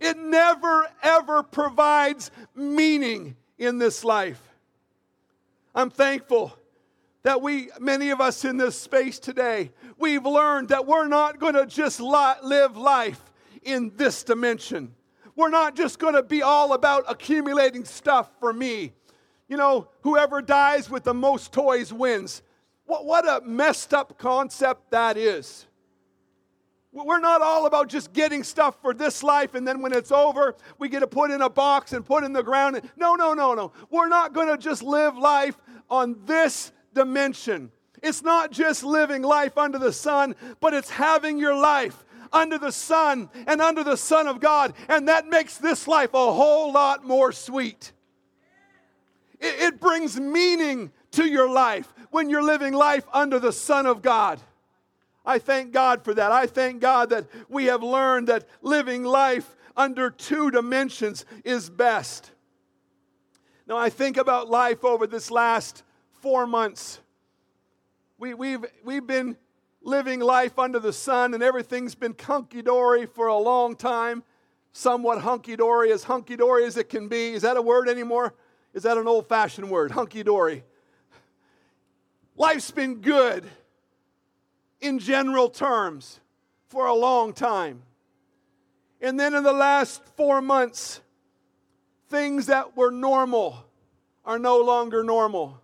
It 0.00 0.18
never, 0.18 0.86
ever 1.02 1.42
provides 1.42 2.30
meaning 2.54 3.36
in 3.58 3.78
this 3.78 4.04
life. 4.04 4.40
I'm 5.74 5.90
thankful 5.90 6.56
that 7.24 7.42
we, 7.42 7.70
many 7.80 8.10
of 8.10 8.20
us 8.20 8.44
in 8.44 8.56
this 8.56 8.78
space 8.78 9.18
today, 9.18 9.72
we've 9.98 10.24
learned 10.24 10.68
that 10.68 10.86
we're 10.86 11.08
not 11.08 11.40
going 11.40 11.54
to 11.54 11.66
just 11.66 12.00
li- 12.00 12.34
live 12.42 12.76
life 12.76 13.32
in 13.62 13.92
this 13.96 14.22
dimension. 14.22 14.94
We're 15.36 15.50
not 15.50 15.74
just 15.74 15.98
going 15.98 16.14
to 16.14 16.22
be 16.22 16.42
all 16.42 16.72
about 16.74 17.04
accumulating 17.08 17.84
stuff 17.84 18.30
for 18.38 18.52
me 18.52 18.92
you 19.48 19.56
know, 19.56 19.88
whoever 20.02 20.40
dies 20.40 20.88
with 20.88 21.04
the 21.04 21.14
most 21.14 21.52
toys 21.52 21.92
wins. 21.92 22.42
What, 22.86 23.04
what 23.04 23.26
a 23.26 23.44
messed 23.46 23.92
up 23.92 24.18
concept 24.18 24.90
that 24.90 25.16
is. 25.16 25.66
We're 26.92 27.20
not 27.20 27.42
all 27.42 27.66
about 27.66 27.88
just 27.88 28.12
getting 28.12 28.44
stuff 28.44 28.80
for 28.80 28.94
this 28.94 29.22
life 29.24 29.54
and 29.54 29.66
then 29.66 29.82
when 29.82 29.92
it's 29.92 30.12
over, 30.12 30.54
we 30.78 30.88
get 30.88 31.00
to 31.00 31.08
put 31.08 31.32
in 31.32 31.42
a 31.42 31.50
box 31.50 31.92
and 31.92 32.04
put 32.04 32.22
in 32.22 32.32
the 32.32 32.42
ground. 32.42 32.80
No, 32.96 33.16
no, 33.16 33.34
no, 33.34 33.54
no. 33.54 33.72
We're 33.90 34.08
not 34.08 34.32
going 34.32 34.48
to 34.48 34.56
just 34.56 34.82
live 34.82 35.18
life 35.18 35.56
on 35.90 36.16
this 36.24 36.70
dimension. 36.94 37.70
It's 38.02 38.22
not 38.22 38.50
just 38.50 38.84
living 38.84 39.22
life 39.22 39.56
under 39.58 39.78
the 39.78 39.92
sun, 39.92 40.34
but 40.60 40.74
it's 40.74 40.90
having 40.90 41.38
your 41.38 41.56
life 41.56 42.04
under 42.32 42.58
the 42.58 42.72
sun 42.72 43.30
and 43.46 43.60
under 43.60 43.84
the 43.84 43.96
Son 43.96 44.26
of 44.26 44.40
God. 44.40 44.74
And 44.88 45.08
that 45.08 45.28
makes 45.28 45.56
this 45.56 45.88
life 45.88 46.12
a 46.12 46.32
whole 46.32 46.72
lot 46.72 47.04
more 47.04 47.32
sweet. 47.32 47.92
It, 49.40 49.72
it 49.74 49.80
brings 49.80 50.18
meaning 50.18 50.92
to 51.12 51.24
your 51.24 51.48
life 51.48 51.92
when 52.10 52.28
you're 52.28 52.42
living 52.42 52.74
life 52.74 53.04
under 53.12 53.38
the 53.38 53.52
Son 53.52 53.86
of 53.86 54.02
God. 54.02 54.40
I 55.24 55.38
thank 55.38 55.72
God 55.72 56.04
for 56.04 56.12
that. 56.14 56.32
I 56.32 56.46
thank 56.46 56.80
God 56.80 57.10
that 57.10 57.26
we 57.48 57.66
have 57.66 57.82
learned 57.82 58.28
that 58.28 58.46
living 58.60 59.04
life 59.04 59.56
under 59.76 60.10
two 60.10 60.50
dimensions 60.50 61.24
is 61.44 61.70
best. 61.70 62.30
Now, 63.66 63.78
I 63.78 63.88
think 63.88 64.18
about 64.18 64.50
life 64.50 64.84
over 64.84 65.06
this 65.06 65.30
last 65.30 65.82
four 66.24 66.46
months. 66.46 67.00
We, 68.16 68.32
we've, 68.32 68.64
we've 68.82 69.06
been 69.06 69.36
living 69.82 70.20
life 70.20 70.58
under 70.58 70.78
the 70.78 70.90
sun 70.90 71.34
and 71.34 71.42
everything's 71.42 71.94
been 71.94 72.16
hunky 72.18 72.62
dory 72.62 73.04
for 73.04 73.26
a 73.26 73.36
long 73.36 73.76
time, 73.76 74.22
somewhat 74.72 75.20
hunky 75.20 75.54
dory, 75.54 75.92
as 75.92 76.04
hunky 76.04 76.34
dory 76.34 76.64
as 76.64 76.78
it 76.78 76.88
can 76.88 77.08
be. 77.08 77.34
Is 77.34 77.42
that 77.42 77.58
a 77.58 77.62
word 77.62 77.90
anymore? 77.90 78.32
Is 78.72 78.84
that 78.84 78.96
an 78.96 79.06
old 79.06 79.28
fashioned 79.28 79.68
word? 79.68 79.90
Hunky 79.90 80.22
dory. 80.22 80.64
Life's 82.38 82.70
been 82.70 83.02
good 83.02 83.44
in 84.80 84.98
general 85.00 85.50
terms 85.50 86.20
for 86.68 86.86
a 86.86 86.94
long 86.94 87.34
time. 87.34 87.82
And 89.02 89.20
then 89.20 89.34
in 89.34 89.44
the 89.44 89.52
last 89.52 90.02
four 90.16 90.40
months, 90.40 91.02
things 92.08 92.46
that 92.46 92.78
were 92.78 92.90
normal 92.90 93.66
are 94.24 94.38
no 94.38 94.62
longer 94.62 95.04
normal. 95.04 95.60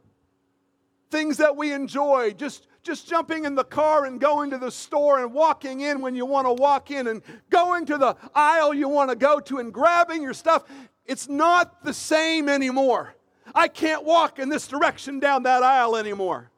Things 1.11 1.39
that 1.39 1.57
we 1.57 1.73
enjoy, 1.73 2.33
just, 2.33 2.67
just 2.83 3.09
jumping 3.09 3.45
in 3.45 3.55
the 3.55 3.65
car 3.65 4.05
and 4.05 4.21
going 4.21 4.51
to 4.51 4.59
the 4.59 4.71
store 4.71 5.19
and 5.19 5.35
walking 5.35 5.81
in 5.81 6.01
when 6.01 6.15
you 6.15 6.25
want 6.25 6.47
to 6.47 6.53
walk 6.53 6.91
in 6.91 7.09
and 7.09 7.23
going 7.51 7.87
to 7.87 7.99
the 7.99 8.17
aisle 8.35 8.73
you 8.73 8.89
want 8.89 9.11
to 9.11 9.17
go 9.17 9.41
to 9.41 9.59
and 9.59 9.73
grabbing 9.73 10.23
your 10.23 10.35
stuff, 10.35 10.65
it's 11.05 11.29
not 11.29 11.83
the 11.85 11.93
same 11.93 12.49
anymore. 12.49 13.15
I 13.55 13.69
can't 13.69 14.05
walk 14.05 14.39
in 14.39 14.49
this 14.49 14.69
direction 14.69 15.19
down 15.19 15.43
that 15.43 15.63
aisle 15.63 15.97
anymore. 15.97 16.51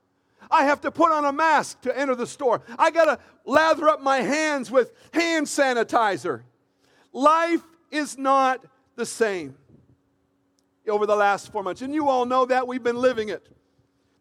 I 0.50 0.64
have 0.64 0.82
to 0.82 0.90
put 0.90 1.10
on 1.10 1.24
a 1.24 1.32
mask 1.32 1.80
to 1.82 1.98
enter 1.98 2.14
the 2.14 2.26
store. 2.26 2.60
I 2.78 2.90
got 2.90 3.06
to 3.06 3.18
lather 3.46 3.88
up 3.88 4.02
my 4.02 4.18
hands 4.18 4.70
with 4.70 4.92
hand 5.14 5.46
sanitizer. 5.46 6.42
Life 7.12 7.62
is 7.90 8.18
not 8.18 8.64
the 8.96 9.06
same 9.06 9.56
over 10.88 11.06
the 11.06 11.16
last 11.16 11.50
four 11.52 11.62
months. 11.62 11.80
And 11.82 11.94
you 11.94 12.08
all 12.08 12.26
know 12.26 12.44
that. 12.46 12.66
We've 12.66 12.82
been 12.82 12.96
living 12.96 13.30
it. 13.30 13.48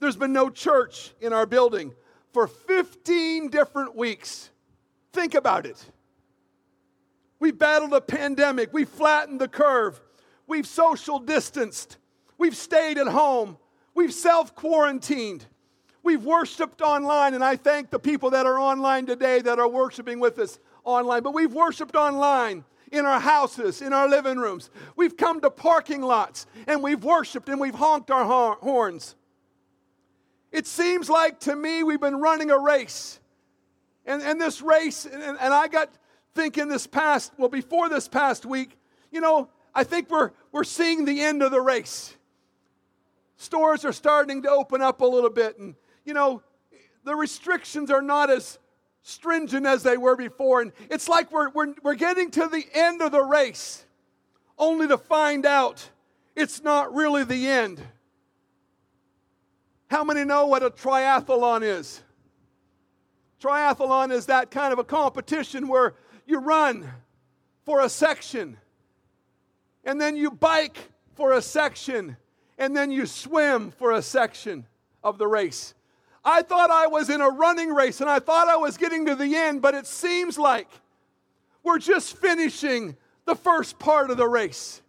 There's 0.01 0.15
been 0.15 0.34
no 0.34 0.50
church 0.50 1.13
in 1.22 1.31
our 1.31 1.46
building 1.46 1.93
for 2.34 2.48
15 2.48 3.50
different 3.50 3.96
weeks. 3.96 4.50
Think 5.13 5.36
about 5.36 5.67
it. 5.67 5.77
We 7.39 7.51
battled 7.51 7.93
a 7.93 8.01
pandemic. 8.01 8.74
We 8.74 8.84
flattened 8.84 9.39
the 9.39 9.48
curve. 9.48 10.01
We've 10.48 10.65
social 10.65 11.20
distanced. 11.20 11.98
We've 12.39 12.58
stayed 12.58 12.98
at 12.98 13.08
home. 13.08 13.58
We've 13.93 14.13
self 14.13 14.55
quarantined. 14.55 15.46
We've 16.01 16.24
worshiped 16.25 16.81
online, 16.81 17.36
and 17.36 17.43
I 17.43 17.55
thank 17.55 17.91
the 17.91 18.00
people 18.00 18.31
that 18.31 18.48
are 18.48 18.60
online 18.60 19.05
today 19.05 19.39
that 19.41 19.60
are 19.60 19.67
worshiping 19.67 20.20
with 20.20 20.39
us 20.39 20.58
online. 20.84 21.22
But 21.22 21.36
we've 21.36 21.53
worshiped 21.53 21.96
online 21.96 22.63
in 22.91 23.05
our 23.05 23.20
houses, 23.20 23.84
in 23.84 23.93
our 23.93 24.10
living 24.10 24.39
rooms. 24.39 24.72
We've 24.96 25.15
come 25.15 25.41
to 25.41 25.51
parking 25.51 26.01
lots 26.01 26.48
and 26.65 26.81
we've 26.81 27.03
worshiped 27.03 27.50
and 27.50 27.60
we've 27.60 27.75
honked 27.75 28.10
our 28.10 28.55
horns. 28.55 29.15
It 30.51 30.67
seems 30.67 31.10
like 31.10 31.39
to 31.41 31.55
me 31.55 31.84
we've 31.84 32.01
been 32.01 32.20
running 32.20 32.51
a 32.51 32.58
race. 32.58 33.20
And, 34.05 34.22
and 34.22 34.41
this 34.41 34.62
race, 34.62 35.05
and, 35.05 35.22
and 35.22 35.53
I 35.53 35.67
got 35.67 35.89
thinking 36.34 36.67
this 36.67 36.88
past, 36.88 37.31
well, 37.38 37.50
before 37.50 37.89
this 37.89 38.08
past 38.08 38.46
week, 38.46 38.77
you 39.12 39.22
know, 39.22 39.50
I 39.74 39.84
think 39.84 40.10
we're, 40.10 40.31
we're 40.51 40.63
seeing 40.63 41.05
the 41.05 41.22
end 41.22 41.41
of 41.41 41.51
the 41.51 41.62
race. 41.62 42.15
Stores 43.38 43.86
are 43.86 43.93
starting 43.93 44.43
to 44.43 44.50
open 44.50 44.81
up 44.81 45.01
a 45.01 45.05
little 45.05 45.29
bit, 45.29 45.58
and 45.58 45.75
you 46.05 46.13
know, 46.13 46.43
the 47.03 47.15
restrictions 47.15 47.89
are 47.89 48.01
not 48.01 48.29
as 48.29 48.60
stringent 49.01 49.65
as 49.65 49.84
they 49.84 49.98
were 49.98 50.15
before. 50.15 50.62
And 50.62 50.72
it's 50.89 51.08
like 51.10 51.31
we're, 51.31 51.50
we're, 51.50 51.74
we're 51.81 51.96
getting 51.96 52.29
to 52.31 52.48
the 52.48 52.65
end 52.74 53.01
of 53.01 53.12
the 53.12 53.24
race, 53.24 53.86
only 54.58 54.88
to 54.88 54.98
find 54.98 55.46
out 55.46 55.89
it's 56.36 56.62
not 56.62 56.93
really 56.93 57.24
the 57.24 57.48
end. 57.48 57.81
How 59.91 60.05
many 60.05 60.24
know 60.24 60.45
what 60.45 60.63
a 60.63 60.69
triathlon 60.69 61.63
is? 61.63 62.01
Triathlon 63.43 64.13
is 64.13 64.27
that 64.27 64.50
kind 64.50 64.71
of 64.71 64.79
a 64.79 64.86
competition 64.86 65.67
where 65.67 65.95
you 66.25 66.39
run 66.39 66.89
for 67.65 67.81
a 67.81 67.89
section, 67.89 68.55
and 69.83 70.00
then 70.00 70.15
you 70.15 70.31
bike 70.31 70.77
for 71.15 71.33
a 71.33 71.42
section, 71.42 72.15
and 72.57 72.74
then 72.74 72.89
you 72.89 73.05
swim 73.05 73.70
for 73.70 73.92
a 73.92 74.01
section 74.01 74.65
of 75.03 75.18
the 75.18 75.27
race. 75.27 75.74
I 76.24 76.42
thought 76.42 76.72
I 76.72 76.87
was 76.87 77.09
in 77.09 77.20
a 77.20 77.27
running 77.27 77.74
race 77.74 78.00
and 78.00 78.09
I 78.09 78.20
thought 78.20 78.48
I 78.48 78.55
was 78.55 78.77
getting 78.77 79.07
to 79.07 79.15
the 79.15 79.35
end, 79.35 79.61
but 79.61 79.74
it 79.74 79.87
seems 79.87 80.39
like 80.39 80.70
we're 81.63 81.79
just 81.79 82.15
finishing 82.15 82.96
the 83.25 83.35
first 83.35 83.77
part 83.77 84.09
of 84.09 84.15
the 84.15 84.27
race. 84.27 84.81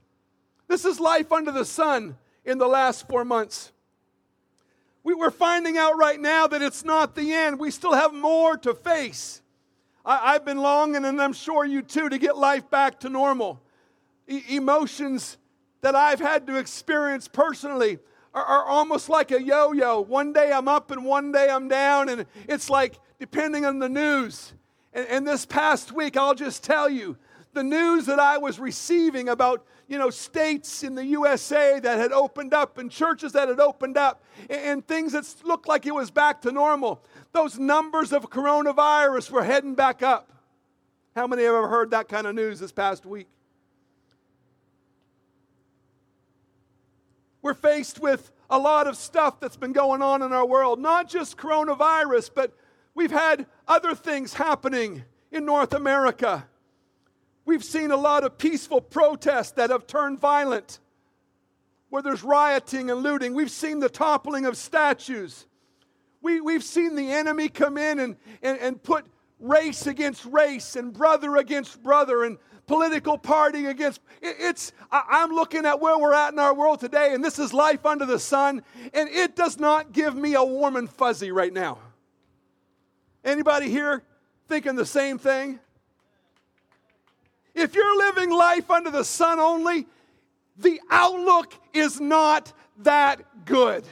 This 0.68 0.85
is 0.85 1.00
life 1.00 1.33
under 1.33 1.50
the 1.50 1.64
sun 1.64 2.18
in 2.44 2.59
the 2.59 2.68
last 2.68 3.09
four 3.09 3.24
months. 3.24 3.71
We, 5.04 5.14
are 5.14 5.30
finding 5.30 5.76
out 5.76 5.96
right 5.96 6.20
now 6.20 6.46
that 6.46 6.62
it's 6.62 6.84
not 6.84 7.14
the 7.14 7.32
end. 7.32 7.58
We 7.58 7.70
still 7.70 7.94
have 7.94 8.14
more 8.14 8.56
to 8.58 8.74
face. 8.74 9.42
I, 10.04 10.32
have 10.32 10.44
been 10.44 10.58
longing, 10.58 11.04
and 11.04 11.20
I'm 11.20 11.32
sure 11.32 11.64
you 11.64 11.82
too, 11.82 12.08
to 12.08 12.18
get 12.18 12.36
life 12.36 12.68
back 12.70 13.00
to 13.00 13.08
normal. 13.08 13.60
E- 14.28 14.42
emotions 14.50 15.38
that 15.80 15.94
I've 15.94 16.20
had 16.20 16.46
to 16.48 16.56
experience 16.56 17.28
personally 17.28 17.98
are, 18.34 18.44
are 18.44 18.64
almost 18.64 19.08
like 19.08 19.30
a 19.30 19.42
yo 19.42 19.72
yo. 19.72 20.00
One 20.00 20.32
day 20.32 20.52
I'm 20.52 20.68
up 20.68 20.90
and 20.90 21.04
one 21.04 21.32
day 21.32 21.48
I'm 21.48 21.68
down, 21.68 22.08
and 22.08 22.26
it's 22.48 22.70
like 22.70 22.98
depending 23.18 23.64
on 23.64 23.78
the 23.78 23.88
news. 23.88 24.54
And, 24.92 25.06
and 25.08 25.28
this 25.28 25.46
past 25.46 25.92
week, 25.92 26.16
I'll 26.16 26.34
just 26.34 26.64
tell 26.64 26.88
you 26.88 27.16
the 27.52 27.62
news 27.62 28.06
that 28.06 28.18
I 28.18 28.38
was 28.38 28.58
receiving 28.58 29.28
about 29.28 29.64
you 29.92 29.98
know 29.98 30.09
states 30.09 30.85
in 30.85 30.94
the 30.94 31.05
USA 31.05 31.78
that 31.78 31.98
had 31.98 32.12
opened 32.12 32.55
up 32.55 32.78
and 32.78 32.90
churches 32.90 33.33
that 33.33 33.48
had 33.48 33.61
opened 33.61 33.98
up 33.98 34.24
and, 34.48 34.61
and 34.61 34.88
things 34.88 35.12
that 35.12 35.31
looked 35.44 35.68
like 35.68 35.85
it 35.85 35.94
was 35.94 36.11
back 36.11 36.40
to 36.40 36.50
normal. 36.50 37.05
Those 37.33 37.59
numbers 37.59 38.11
of 38.11 38.31
coronavirus 38.31 39.31
were 39.31 39.44
heading 39.44 39.74
back 39.74 40.02
up. 40.02 40.33
How 41.14 41.26
many 41.26 41.42
have 41.42 41.55
ever 41.55 41.68
heard 41.68 41.90
that 41.90 42.09
kind 42.09 42.26
of 42.26 42.35
news 42.35 42.59
this 42.59 42.72
past 42.72 43.05
week? 43.05 43.28
We're 47.42 47.52
faced 47.52 48.00
with 48.00 48.33
a 48.48 48.59
lot 48.59 48.87
of 48.87 48.96
stuff 48.96 49.40
that's 49.40 49.59
been 49.59 49.74
going 49.74 50.00
on 50.00 50.22
in 50.22 50.33
our 50.33 50.46
world, 50.46 50.81
not 50.81 51.07
just 51.07 51.37
coronavirus, 51.37 52.31
but 52.35 52.57
we've 52.94 53.11
had 53.11 53.44
other 53.68 53.94
things 53.94 54.33
happening 54.33 55.05
in 55.31 55.44
North 55.44 55.74
America. 55.74 56.48
We've 57.44 57.64
seen 57.64 57.90
a 57.90 57.96
lot 57.96 58.24
of 58.24 58.38
peaceful 58.38 58.81
protests 58.81 59.52
that 59.52 59.70
have 59.70 59.87
turned 59.87 60.20
violent, 60.20 60.78
where 61.90 62.02
there's 62.02 62.22
rioting 62.22 62.90
and 62.90 63.02
looting. 63.02 63.35
We've 63.35 63.50
seen 63.50 63.81
the 63.81 63.88
toppling 63.88 64.46
of 64.46 64.57
statues. 64.57 65.46
We, 66.20 66.40
we've 66.40 66.62
seen 66.62 66.94
the 66.94 67.11
enemy 67.12 67.48
come 67.48 67.76
in 67.76 67.98
and, 67.98 68.16
and, 68.42 68.59
and 68.61 68.83
put 68.83 69.05
race 69.42 69.88
against 69.88 70.24
race 70.24 70.76
and 70.76 70.92
brother 70.92 71.37
against 71.37 71.83
brother 71.83 72.24
and 72.24 72.38
political 72.68 73.18
party 73.18 73.66
against 73.66 74.00
it's 74.22 74.70
i'm 74.92 75.33
looking 75.33 75.66
at 75.66 75.81
where 75.81 75.98
we're 75.98 76.14
at 76.14 76.33
in 76.33 76.38
our 76.38 76.55
world 76.55 76.78
today 76.78 77.12
and 77.12 77.24
this 77.24 77.40
is 77.40 77.52
life 77.52 77.85
under 77.85 78.07
the 78.07 78.20
sun 78.20 78.62
and 78.94 79.09
it 79.09 79.35
does 79.35 79.59
not 79.59 79.90
give 79.90 80.14
me 80.14 80.35
a 80.35 80.44
warm 80.44 80.76
and 80.76 80.88
fuzzy 80.88 81.33
right 81.33 81.52
now 81.52 81.76
anybody 83.24 83.68
here 83.68 84.05
thinking 84.46 84.76
the 84.76 84.87
same 84.87 85.18
thing 85.18 85.59
if 87.54 87.74
you're 87.74 87.98
living 87.98 88.30
life 88.30 88.70
under 88.70 88.90
the 88.90 89.04
sun 89.04 89.38
only 89.38 89.86
the 90.56 90.80
outlook 90.90 91.54
is 91.72 92.00
not 92.00 92.52
that 92.78 93.44
good 93.44 93.84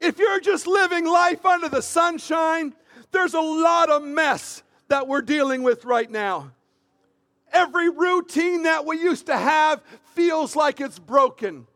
if 0.00 0.18
you're 0.18 0.40
just 0.40 0.66
living 0.66 1.06
life 1.06 1.44
under 1.44 1.68
the 1.68 1.82
sunshine 1.82 2.74
there's 3.12 3.34
a 3.34 3.40
lot 3.40 3.90
of 3.90 4.02
mess 4.02 4.62
that 4.88 5.06
we're 5.06 5.22
dealing 5.22 5.62
with 5.62 5.84
right 5.84 6.10
now 6.10 6.52
Every 7.54 7.88
routine 7.88 8.64
that 8.64 8.84
we 8.84 9.00
used 9.00 9.26
to 9.26 9.36
have 9.36 9.80
feels 10.12 10.56
like 10.56 10.80
it's 10.80 10.98
broken. 10.98 11.68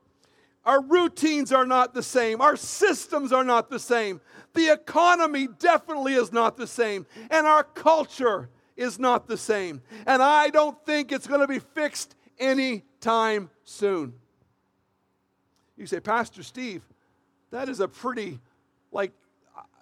Our 0.64 0.82
routines 0.82 1.52
are 1.52 1.64
not 1.64 1.94
the 1.94 2.02
same. 2.02 2.40
Our 2.40 2.56
systems 2.56 3.32
are 3.32 3.44
not 3.44 3.70
the 3.70 3.78
same. 3.78 4.20
The 4.54 4.72
economy 4.72 5.46
definitely 5.60 6.14
is 6.14 6.32
not 6.32 6.56
the 6.56 6.66
same. 6.66 7.06
And 7.30 7.46
our 7.46 7.62
culture 7.62 8.50
is 8.78 8.98
not 8.98 9.26
the 9.26 9.36
same. 9.36 9.82
And 10.06 10.22
I 10.22 10.48
don't 10.48 10.82
think 10.86 11.12
it's 11.12 11.26
going 11.26 11.40
to 11.40 11.48
be 11.48 11.58
fixed 11.58 12.14
anytime 12.38 13.50
soon. 13.64 14.14
You 15.76 15.86
say, 15.86 16.00
Pastor 16.00 16.42
Steve, 16.42 16.82
that 17.50 17.68
is 17.68 17.80
a 17.80 17.88
pretty, 17.88 18.38
like, 18.92 19.12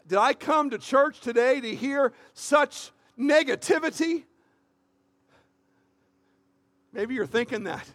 did 0.08 0.18
I 0.18 0.32
come 0.32 0.70
to 0.70 0.78
church 0.78 1.20
today 1.20 1.60
to 1.60 1.74
hear 1.74 2.12
such 2.32 2.90
negativity? 3.18 4.24
Maybe 6.92 7.14
you're 7.14 7.26
thinking 7.26 7.64
that. 7.64 7.86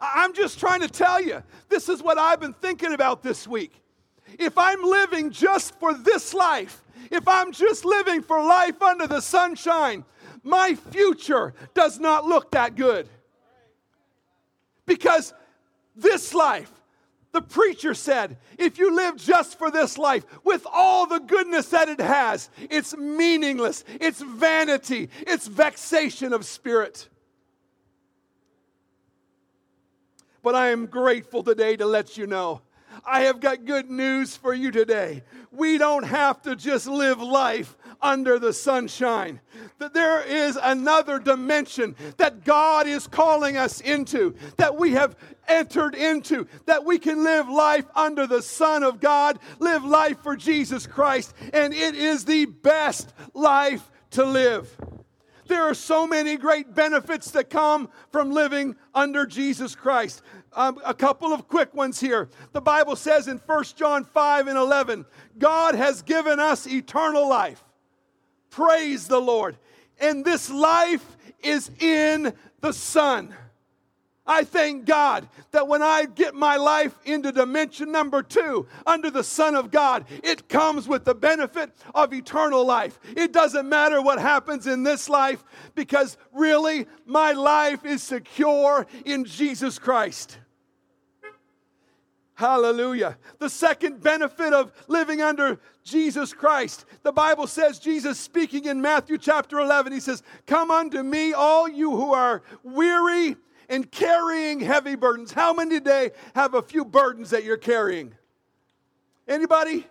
I'm 0.00 0.34
just 0.34 0.58
trying 0.58 0.80
to 0.80 0.88
tell 0.88 1.20
you, 1.20 1.42
this 1.68 1.88
is 1.88 2.02
what 2.02 2.18
I've 2.18 2.40
been 2.40 2.52
thinking 2.52 2.92
about 2.92 3.22
this 3.22 3.46
week. 3.46 3.80
If 4.38 4.58
I'm 4.58 4.82
living 4.82 5.30
just 5.30 5.78
for 5.78 5.94
this 5.94 6.34
life, 6.34 6.82
if 7.10 7.28
I'm 7.28 7.52
just 7.52 7.84
living 7.84 8.22
for 8.22 8.42
life 8.42 8.82
under 8.82 9.06
the 9.06 9.20
sunshine, 9.20 10.04
my 10.46 10.76
future 10.76 11.52
does 11.74 11.98
not 11.98 12.24
look 12.24 12.52
that 12.52 12.76
good. 12.76 13.08
Because 14.86 15.34
this 15.96 16.32
life, 16.32 16.70
The 17.36 17.42
preacher 17.42 17.92
said, 17.92 18.38
if 18.56 18.78
you 18.78 18.96
live 18.96 19.16
just 19.16 19.58
for 19.58 19.70
this 19.70 19.98
life 19.98 20.24
with 20.42 20.66
all 20.72 21.06
the 21.06 21.18
goodness 21.18 21.68
that 21.68 21.86
it 21.86 22.00
has, 22.00 22.48
it's 22.70 22.96
meaningless, 22.96 23.84
it's 24.00 24.22
vanity, 24.22 25.10
it's 25.26 25.46
vexation 25.46 26.32
of 26.32 26.46
spirit. 26.46 27.10
But 30.42 30.54
I 30.54 30.68
am 30.68 30.86
grateful 30.86 31.42
today 31.42 31.76
to 31.76 31.84
let 31.84 32.16
you 32.16 32.26
know 32.26 32.62
I 33.04 33.24
have 33.24 33.40
got 33.40 33.66
good 33.66 33.90
news 33.90 34.34
for 34.34 34.54
you 34.54 34.70
today. 34.70 35.22
We 35.52 35.76
don't 35.76 36.04
have 36.04 36.40
to 36.42 36.56
just 36.56 36.86
live 36.86 37.20
life 37.20 37.76
under 38.00 38.38
the 38.38 38.52
sunshine. 38.52 39.40
That 39.78 39.94
there 39.94 40.22
is 40.22 40.58
another 40.62 41.18
dimension 41.18 41.96
that 42.16 42.44
God 42.44 42.86
is 42.86 43.06
calling 43.06 43.56
us 43.56 43.80
into, 43.80 44.34
that 44.56 44.76
we 44.76 44.92
have 44.92 45.16
entered 45.48 45.94
into, 45.94 46.46
that 46.66 46.84
we 46.84 46.98
can 46.98 47.24
live 47.24 47.48
life 47.48 47.86
under 47.94 48.26
the 48.26 48.42
Son 48.42 48.82
of 48.82 49.00
God, 49.00 49.38
live 49.58 49.84
life 49.84 50.18
for 50.20 50.36
Jesus 50.36 50.86
Christ, 50.86 51.34
and 51.52 51.72
it 51.72 51.94
is 51.94 52.24
the 52.24 52.46
best 52.46 53.12
life 53.34 53.90
to 54.10 54.24
live. 54.24 54.74
There 55.46 55.62
are 55.62 55.74
so 55.74 56.06
many 56.06 56.36
great 56.36 56.74
benefits 56.74 57.30
that 57.32 57.50
come 57.50 57.88
from 58.10 58.32
living 58.32 58.76
under 58.94 59.26
Jesus 59.26 59.74
Christ. 59.74 60.22
Um, 60.52 60.80
a 60.84 60.94
couple 60.94 61.32
of 61.32 61.48
quick 61.48 61.72
ones 61.74 62.00
here. 62.00 62.28
The 62.52 62.60
Bible 62.60 62.96
says 62.96 63.28
in 63.28 63.38
1 63.38 63.64
John 63.76 64.04
5 64.04 64.48
and 64.48 64.58
11, 64.58 65.06
God 65.38 65.74
has 65.74 66.02
given 66.02 66.40
us 66.40 66.66
eternal 66.66 67.28
life. 67.28 67.62
Praise 68.56 69.06
the 69.06 69.20
Lord. 69.20 69.58
And 70.00 70.24
this 70.24 70.50
life 70.50 71.04
is 71.42 71.70
in 71.78 72.32
the 72.62 72.72
Son. 72.72 73.34
I 74.26 74.44
thank 74.44 74.86
God 74.86 75.28
that 75.50 75.68
when 75.68 75.82
I 75.82 76.06
get 76.06 76.34
my 76.34 76.56
life 76.56 76.98
into 77.04 77.32
dimension 77.32 77.92
number 77.92 78.22
two, 78.22 78.66
under 78.86 79.10
the 79.10 79.22
Son 79.22 79.56
of 79.56 79.70
God, 79.70 80.06
it 80.24 80.48
comes 80.48 80.88
with 80.88 81.04
the 81.04 81.14
benefit 81.14 81.70
of 81.94 82.14
eternal 82.14 82.64
life. 82.64 82.98
It 83.14 83.30
doesn't 83.30 83.68
matter 83.68 84.00
what 84.00 84.18
happens 84.18 84.66
in 84.66 84.84
this 84.84 85.10
life 85.10 85.44
because 85.74 86.16
really 86.32 86.86
my 87.04 87.32
life 87.32 87.84
is 87.84 88.02
secure 88.02 88.86
in 89.04 89.26
Jesus 89.26 89.78
Christ. 89.78 90.38
Hallelujah. 92.36 93.16
The 93.38 93.48
second 93.48 94.02
benefit 94.02 94.52
of 94.52 94.70
living 94.88 95.22
under 95.22 95.58
Jesus 95.82 96.34
Christ, 96.34 96.84
the 97.02 97.10
Bible 97.10 97.46
says, 97.46 97.78
Jesus 97.78 98.20
speaking 98.20 98.66
in 98.66 98.82
Matthew 98.82 99.16
chapter 99.16 99.58
11, 99.58 99.94
he 99.94 100.00
says, 100.00 100.22
Come 100.46 100.70
unto 100.70 101.02
me, 101.02 101.32
all 101.32 101.66
you 101.66 101.90
who 101.92 102.12
are 102.12 102.42
weary 102.62 103.36
and 103.70 103.90
carrying 103.90 104.60
heavy 104.60 104.96
burdens. 104.96 105.32
How 105.32 105.54
many 105.54 105.78
today 105.78 106.10
have 106.34 106.52
a 106.52 106.60
few 106.60 106.84
burdens 106.84 107.30
that 107.30 107.42
you're 107.42 107.56
carrying? 107.56 108.14
Anybody? 109.26 109.86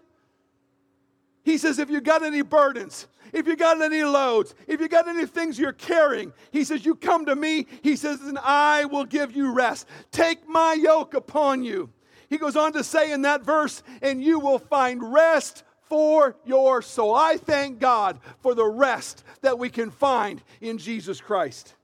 He 1.43 1.57
says, 1.57 1.79
if 1.79 1.89
you 1.89 1.99
got 1.99 2.23
any 2.23 2.43
burdens, 2.43 3.07
if 3.33 3.47
you 3.47 3.55
got 3.55 3.81
any 3.81 4.03
loads, 4.03 4.53
if 4.67 4.79
you 4.79 4.87
got 4.87 5.07
any 5.07 5.25
things 5.25 5.57
you're 5.57 5.73
carrying, 5.73 6.31
he 6.51 6.63
says, 6.63 6.85
you 6.85 6.93
come 6.93 7.25
to 7.25 7.35
me. 7.35 7.65
He 7.81 7.95
says, 7.95 8.21
and 8.21 8.37
I 8.37 8.85
will 8.85 9.05
give 9.05 9.35
you 9.35 9.51
rest. 9.51 9.87
Take 10.11 10.47
my 10.47 10.73
yoke 10.73 11.15
upon 11.15 11.63
you. 11.63 11.89
He 12.35 12.39
goes 12.39 12.57
on 12.57 12.73
to 12.73 12.83
say 12.83 13.13
in 13.13 13.21
that 13.21 13.43
verse, 13.43 13.81
and 14.01 14.21
you 14.21 14.41
will 14.41 14.59
find 14.59 15.13
rest 15.13 15.63
for 15.83 16.35
your 16.43 16.81
soul. 16.81 17.15
I 17.15 17.37
thank 17.37 17.79
God 17.79 18.19
for 18.41 18.53
the 18.53 18.65
rest 18.65 19.23
that 19.39 19.57
we 19.57 19.69
can 19.69 19.89
find 19.89 20.43
in 20.59 20.77
Jesus 20.77 21.21
Christ. 21.21 21.75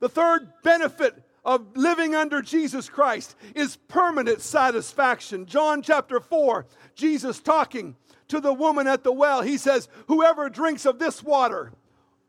The 0.00 0.08
third 0.08 0.52
benefit 0.64 1.14
of 1.44 1.76
living 1.76 2.16
under 2.16 2.42
Jesus 2.42 2.88
Christ 2.88 3.36
is 3.54 3.76
permanent 3.76 4.40
satisfaction. 4.40 5.46
John 5.46 5.80
chapter 5.80 6.18
4, 6.18 6.66
Jesus 6.96 7.38
talking 7.38 7.94
to 8.26 8.40
the 8.40 8.52
woman 8.52 8.88
at 8.88 9.04
the 9.04 9.12
well, 9.12 9.42
he 9.42 9.58
says, 9.58 9.88
Whoever 10.08 10.50
drinks 10.50 10.86
of 10.86 10.98
this 10.98 11.22
water, 11.22 11.70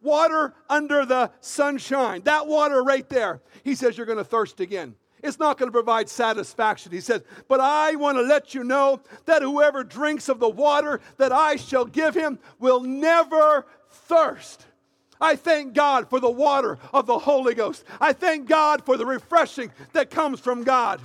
water 0.03 0.53
under 0.69 1.03
the 1.03 1.31
sunshine, 1.39 2.21
that 2.25 2.45
water 2.45 2.83
right 2.83 3.09
there, 3.09 3.41
he 3.63 3.73
says, 3.73 3.97
You're 3.97 4.05
going 4.05 4.19
to 4.19 4.23
thirst 4.23 4.59
again. 4.59 4.93
It's 5.23 5.39
not 5.39 5.57
going 5.57 5.67
to 5.67 5.73
provide 5.73 6.09
satisfaction. 6.09 6.91
He 6.91 7.01
says, 7.01 7.23
But 7.47 7.59
I 7.59 7.95
want 7.95 8.17
to 8.17 8.23
let 8.23 8.53
you 8.53 8.63
know 8.63 9.01
that 9.25 9.41
whoever 9.41 9.83
drinks 9.83 10.29
of 10.29 10.39
the 10.39 10.49
water 10.49 10.99
that 11.17 11.31
I 11.31 11.55
shall 11.57 11.85
give 11.85 12.15
him 12.15 12.39
will 12.59 12.81
never 12.81 13.65
thirst. 13.89 14.65
I 15.19 15.35
thank 15.35 15.73
God 15.73 16.09
for 16.09 16.19
the 16.19 16.31
water 16.31 16.79
of 16.91 17.05
the 17.05 17.19
Holy 17.19 17.53
Ghost. 17.53 17.83
I 17.99 18.13
thank 18.13 18.47
God 18.47 18.83
for 18.83 18.97
the 18.97 19.05
refreshing 19.05 19.71
that 19.93 20.09
comes 20.09 20.39
from 20.39 20.63
God. 20.63 20.99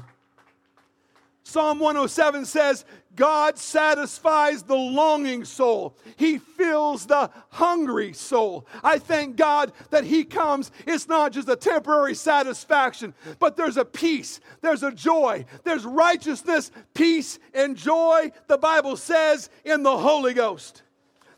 Psalm 1.44 1.78
107 1.78 2.46
says, 2.46 2.84
God 3.16 3.58
satisfies 3.58 4.62
the 4.62 4.76
longing 4.76 5.44
soul. 5.44 5.96
He 6.16 6.38
fills 6.38 7.06
the 7.06 7.30
hungry 7.50 8.12
soul. 8.12 8.66
I 8.84 8.98
thank 8.98 9.36
God 9.36 9.72
that 9.90 10.04
He 10.04 10.24
comes. 10.24 10.70
It's 10.86 11.08
not 11.08 11.32
just 11.32 11.48
a 11.48 11.56
temporary 11.56 12.14
satisfaction, 12.14 13.14
but 13.38 13.56
there's 13.56 13.76
a 13.76 13.84
peace, 13.84 14.40
there's 14.60 14.82
a 14.82 14.92
joy, 14.92 15.46
there's 15.64 15.84
righteousness, 15.84 16.70
peace, 16.94 17.38
and 17.54 17.76
joy, 17.76 18.30
the 18.46 18.58
Bible 18.58 18.96
says, 18.96 19.50
in 19.64 19.82
the 19.82 19.96
Holy 19.96 20.34
Ghost. 20.34 20.82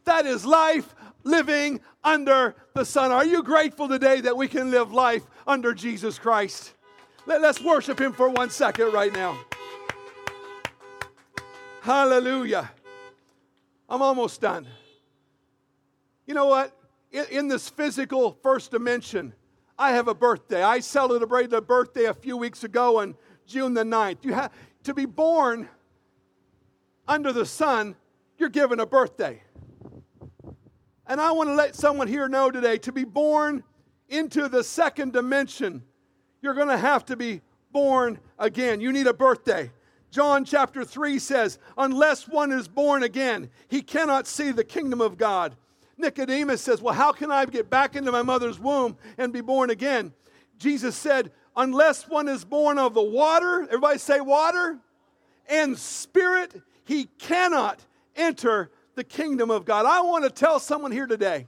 That 0.05 0.27
is 0.27 0.45
life 0.45 0.95
living 1.23 1.81
under 2.03 2.57
the 2.75 2.85
Son. 2.85 3.13
Are 3.13 3.25
you 3.25 3.43
grateful 3.43 3.89
today 3.89 4.21
that 4.23 4.37
we 4.37 4.49
can 4.49 4.71
live 4.71 4.93
life 4.93 5.23
under 5.47 5.75
Jesus 5.75 6.19
Christ? 6.19 6.75
Let, 7.27 7.45
us 7.45 7.61
worship 7.61 8.01
Him 8.01 8.13
for 8.13 8.29
one 8.29 8.51
second 8.51 8.93
right 8.93 9.13
now. 9.13 9.39
Hallelujah. 11.89 12.71
I'm 13.89 14.03
almost 14.03 14.43
done. 14.43 14.69
You 16.27 16.35
know 16.35 16.45
what? 16.45 16.77
In, 17.31 17.49
this 17.49 17.71
physical 17.71 18.39
first 18.43 18.73
dimension, 18.73 19.33
I 19.79 19.93
have 19.93 20.07
a 20.07 20.13
birthday. 20.13 20.63
I 20.63 20.81
celebrated 20.81 21.55
a 21.55 21.63
birthday 21.63 22.05
a 22.05 22.13
few 22.13 22.37
weeks 22.37 22.63
ago 22.63 23.01
on 23.01 23.15
June 23.47 23.73
the 23.73 23.85
9th. 23.85 24.19
You 24.23 24.35
have 24.35 24.53
to 24.83 24.93
be 24.93 25.07
born 25.07 25.67
under 27.09 27.33
the 27.33 27.47
sun, 27.47 27.97
you're 28.37 28.51
given 28.51 28.81
a 28.81 28.87
birthday. 28.87 29.43
And 31.07 31.23
I 31.23 31.33
want 31.33 31.49
to 31.49 31.55
let 31.55 31.75
someone 31.75 32.07
here 32.07 32.29
know 32.29 32.51
today 32.51 32.77
to 32.77 32.93
be 32.93 33.05
born 33.05 33.65
into 34.11 34.51
the 34.51 34.63
second 34.63 35.15
dimension, 35.15 35.83
you're 36.43 36.53
going 36.53 36.69
to 36.69 36.77
have 36.77 37.07
to 37.07 37.17
be 37.17 37.41
born 37.73 38.19
again. 38.39 38.83
You 38.83 38.93
need 38.93 39.07
a 39.07 39.15
birthday. 39.15 39.71
John 40.11 40.45
chapter 40.45 40.85
3 40.85 41.19
says, 41.19 41.59
Unless 41.77 42.29
one 42.29 42.53
is 42.53 42.69
born 42.69 43.03
again, 43.03 43.51
he 43.69 43.83
cannot 43.83 44.27
see 44.27 44.51
the 44.51 44.65
kingdom 44.65 45.01
of 45.01 45.19
God. 45.19 45.55
Nicodemus 45.99 46.63
says, 46.63 46.81
Well, 46.81 46.95
how 46.95 47.13
can 47.13 47.31
I 47.31 47.45
get 47.45 47.69
back 47.69 47.97
into 47.97 48.13
my 48.13 48.23
mother's 48.23 48.59
womb 48.59 48.97
and 49.19 49.33
be 49.33 49.41
born 49.41 49.71
again? 49.71 50.13
Jesus 50.59 50.97
said, 50.97 51.31
Unless 51.57 52.09
one 52.09 52.29
is 52.29 52.45
born 52.45 52.79
of 52.79 52.95
the 52.95 53.03
water, 53.03 53.63
everybody 53.65 53.99
say 53.99 54.21
water, 54.21 54.79
and 55.49 55.77
spirit, 55.77 56.55
he 56.85 57.07
cannot 57.19 57.85
enter 58.17 58.71
the 58.95 59.05
kingdom 59.05 59.51
of 59.51 59.65
God. 59.65 59.87
I 59.87 60.01
want 60.01 60.25
to 60.25 60.31
tell 60.31 60.59
someone 60.61 60.93
here 60.93 61.07
today 61.07 61.47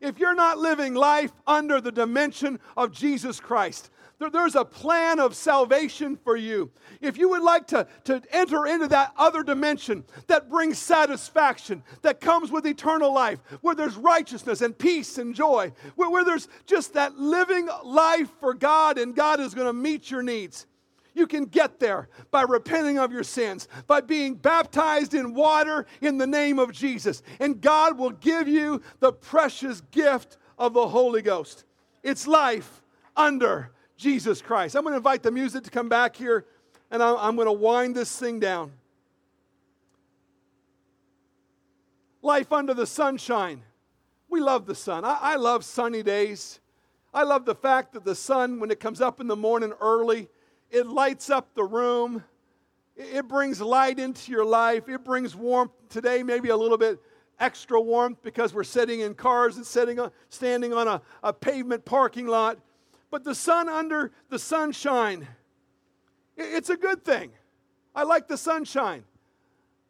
if 0.00 0.18
you're 0.18 0.34
not 0.34 0.58
living 0.58 0.94
life 0.94 1.32
under 1.46 1.80
the 1.80 1.92
dimension 1.92 2.58
of 2.76 2.90
Jesus 2.92 3.38
Christ, 3.38 3.90
there's 4.28 4.54
a 4.54 4.64
plan 4.64 5.18
of 5.18 5.34
salvation 5.34 6.16
for 6.16 6.36
you. 6.36 6.70
If 7.00 7.16
you 7.16 7.30
would 7.30 7.42
like 7.42 7.66
to, 7.68 7.86
to 8.04 8.22
enter 8.30 8.66
into 8.66 8.86
that 8.88 9.14
other 9.16 9.42
dimension 9.42 10.04
that 10.26 10.50
brings 10.50 10.78
satisfaction, 10.78 11.82
that 12.02 12.20
comes 12.20 12.50
with 12.50 12.66
eternal 12.66 13.14
life, 13.14 13.38
where 13.62 13.74
there's 13.74 13.96
righteousness 13.96 14.60
and 14.60 14.76
peace 14.76 15.16
and 15.16 15.34
joy, 15.34 15.72
where, 15.96 16.10
where 16.10 16.24
there's 16.24 16.48
just 16.66 16.92
that 16.94 17.18
living 17.18 17.68
life 17.82 18.28
for 18.40 18.52
God 18.52 18.98
and 18.98 19.16
God 19.16 19.40
is 19.40 19.54
going 19.54 19.66
to 19.68 19.72
meet 19.72 20.10
your 20.10 20.22
needs. 20.22 20.66
You 21.14 21.26
can 21.26 21.46
get 21.46 21.80
there 21.80 22.08
by 22.30 22.42
repenting 22.42 22.98
of 22.98 23.12
your 23.12 23.24
sins, 23.24 23.68
by 23.86 24.00
being 24.00 24.34
baptized 24.34 25.14
in 25.14 25.34
water 25.34 25.86
in 26.00 26.18
the 26.18 26.26
name 26.26 26.58
of 26.58 26.72
Jesus. 26.72 27.22
And 27.40 27.60
God 27.60 27.98
will 27.98 28.10
give 28.10 28.48
you 28.48 28.82
the 29.00 29.12
precious 29.12 29.80
gift 29.90 30.36
of 30.58 30.74
the 30.74 30.88
Holy 30.88 31.22
Ghost. 31.22 31.64
It's 32.02 32.26
life 32.26 32.82
under 33.16 33.72
Jesus 34.00 34.40
Christ. 34.40 34.74
I'm 34.74 34.82
going 34.82 34.94
to 34.94 34.96
invite 34.96 35.22
the 35.22 35.30
music 35.30 35.62
to 35.64 35.70
come 35.70 35.90
back 35.90 36.16
here, 36.16 36.46
and 36.90 37.02
I'm, 37.02 37.36
going 37.36 37.46
to 37.46 37.52
wind 37.52 37.94
this 37.94 38.18
thing 38.18 38.40
down. 38.40 38.72
Life 42.22 42.50
under 42.50 42.72
the 42.72 42.86
sunshine. 42.86 43.62
We 44.30 44.40
love 44.40 44.64
the 44.64 44.74
sun. 44.74 45.04
I, 45.04 45.18
I 45.20 45.36
love 45.36 45.66
sunny 45.66 46.02
days. 46.02 46.60
I 47.12 47.24
love 47.24 47.44
the 47.44 47.54
fact 47.54 47.92
that 47.92 48.04
the 48.04 48.14
sun, 48.14 48.58
when 48.58 48.70
it 48.70 48.80
comes 48.80 49.02
up 49.02 49.20
in 49.20 49.26
the 49.26 49.36
morning 49.36 49.74
early, 49.82 50.28
it 50.70 50.86
lights 50.86 51.28
up 51.28 51.54
the 51.54 51.64
room. 51.64 52.24
It 52.96 53.28
brings 53.28 53.60
light 53.60 53.98
into 53.98 54.32
your 54.32 54.46
life. 54.46 54.88
It 54.88 55.04
brings 55.04 55.36
warmth. 55.36 55.72
Today, 55.90 56.22
maybe 56.22 56.48
a 56.48 56.56
little 56.56 56.78
bit 56.78 56.98
extra 57.38 57.78
warmth 57.78 58.22
because 58.22 58.54
we're 58.54 58.64
sitting 58.64 59.00
in 59.00 59.14
cars 59.14 59.56
and 59.56 59.66
sitting 59.66 59.98
on, 59.98 60.10
standing 60.30 60.72
on 60.72 60.88
a, 60.88 61.02
a 61.22 61.34
pavement 61.34 61.84
parking 61.84 62.26
lot. 62.26 62.58
But 63.10 63.24
the 63.24 63.34
sun 63.34 63.68
under 63.68 64.12
the 64.28 64.38
sunshine, 64.38 65.26
it's 66.36 66.70
a 66.70 66.76
good 66.76 67.04
thing. 67.04 67.32
I 67.94 68.04
like 68.04 68.28
the 68.28 68.36
sunshine. 68.36 69.04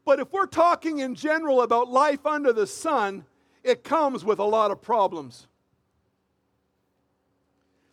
But 0.05 0.21
if 0.21 0.33
we're 0.33 0.47
talking 0.47 0.99
in 0.99 1.15
general 1.15 1.63
about 1.63 1.89
life 1.89 2.25
under 2.25 2.53
the 2.53 2.67
sun, 2.67 3.25
it 3.63 3.85
comes 3.85 4.25
with 4.25 4.39
a 4.39 4.45
lot 4.45 4.71
of 4.71 4.81
problems. 4.81 5.47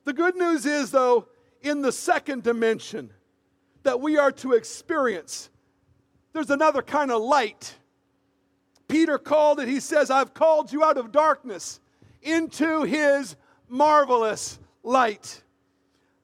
The 0.05 0.13
good 0.13 0.37
news 0.37 0.65
is, 0.65 0.91
though, 0.91 1.27
in 1.61 1.81
the 1.81 1.91
second 1.91 2.43
dimension 2.43 3.11
that 3.83 3.99
we 3.99 4.17
are 4.17 4.31
to 4.31 4.53
experience, 4.53 5.49
there's 6.31 6.49
another 6.49 6.81
kind 6.81 7.11
of 7.11 7.21
light. 7.21 7.75
Peter 8.87 9.17
called 9.17 9.59
it, 9.59 9.67
he 9.67 9.81
says, 9.81 10.09
I've 10.09 10.33
called 10.33 10.71
you 10.71 10.83
out 10.83 10.97
of 10.97 11.11
darkness 11.11 11.81
into 12.21 12.83
his 12.83 13.35
marvelous 13.67 14.59
light. 14.87 15.43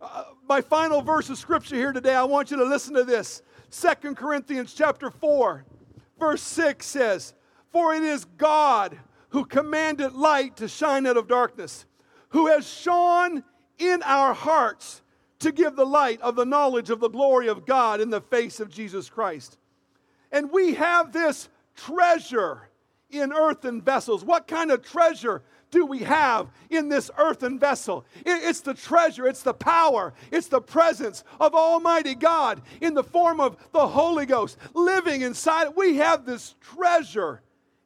Uh, 0.01 0.23
my 0.47 0.61
final 0.61 1.01
verse 1.01 1.29
of 1.29 1.37
scripture 1.37 1.75
here 1.75 1.91
today, 1.91 2.15
I 2.15 2.23
want 2.23 2.49
you 2.49 2.57
to 2.57 2.63
listen 2.63 2.93
to 2.95 3.03
this. 3.03 3.41
Second 3.69 4.17
Corinthians 4.17 4.73
chapter 4.73 5.11
4, 5.11 5.65
verse 6.19 6.41
6 6.41 6.85
says, 6.85 7.33
For 7.71 7.93
it 7.93 8.03
is 8.03 8.25
God 8.37 8.97
who 9.29 9.45
commanded 9.45 10.13
light 10.13 10.57
to 10.57 10.67
shine 10.67 11.05
out 11.05 11.17
of 11.17 11.27
darkness, 11.27 11.85
who 12.29 12.47
has 12.47 12.67
shone 12.67 13.43
in 13.77 14.01
our 14.03 14.33
hearts 14.33 15.01
to 15.39 15.51
give 15.51 15.75
the 15.75 15.85
light 15.85 16.21
of 16.21 16.35
the 16.35 16.45
knowledge 16.45 16.89
of 16.89 16.99
the 16.99 17.09
glory 17.09 17.47
of 17.47 17.65
God 17.65 17.99
in 17.99 18.09
the 18.09 18.21
face 18.21 18.59
of 18.59 18.69
Jesus 18.69 19.09
Christ. 19.09 19.57
And 20.31 20.51
we 20.51 20.75
have 20.75 21.11
this 21.11 21.49
treasure 21.75 22.69
in 23.09 23.33
earthen 23.33 23.81
vessels. 23.81 24.23
What 24.23 24.47
kind 24.47 24.71
of 24.71 24.81
treasure 24.81 25.43
do 25.73 25.85
we 25.85 25.99
have 25.99 26.49
in 26.69 26.87
this 26.87 27.09
earthen 27.17 27.57
vessel? 27.59 28.05
It's 28.25 28.61
the 28.61 28.75
treasure, 28.75 29.27
it's 29.27 29.41
the 29.41 29.53
power, 29.53 30.13
it's 30.31 30.47
the 30.47 30.61
presence 30.61 31.23
of 31.39 31.55
Almighty 31.55 32.15
God 32.15 32.61
in 32.79 32.93
the 32.93 33.03
form 33.03 33.39
of 33.39 33.57
the 33.71 33.87
Holy 33.87 34.25
Ghost 34.25 34.57
living 34.73 35.21
inside. 35.21 35.69
We 35.75 35.97
have 35.97 36.25
this 36.25 36.55
treasure 36.61 37.41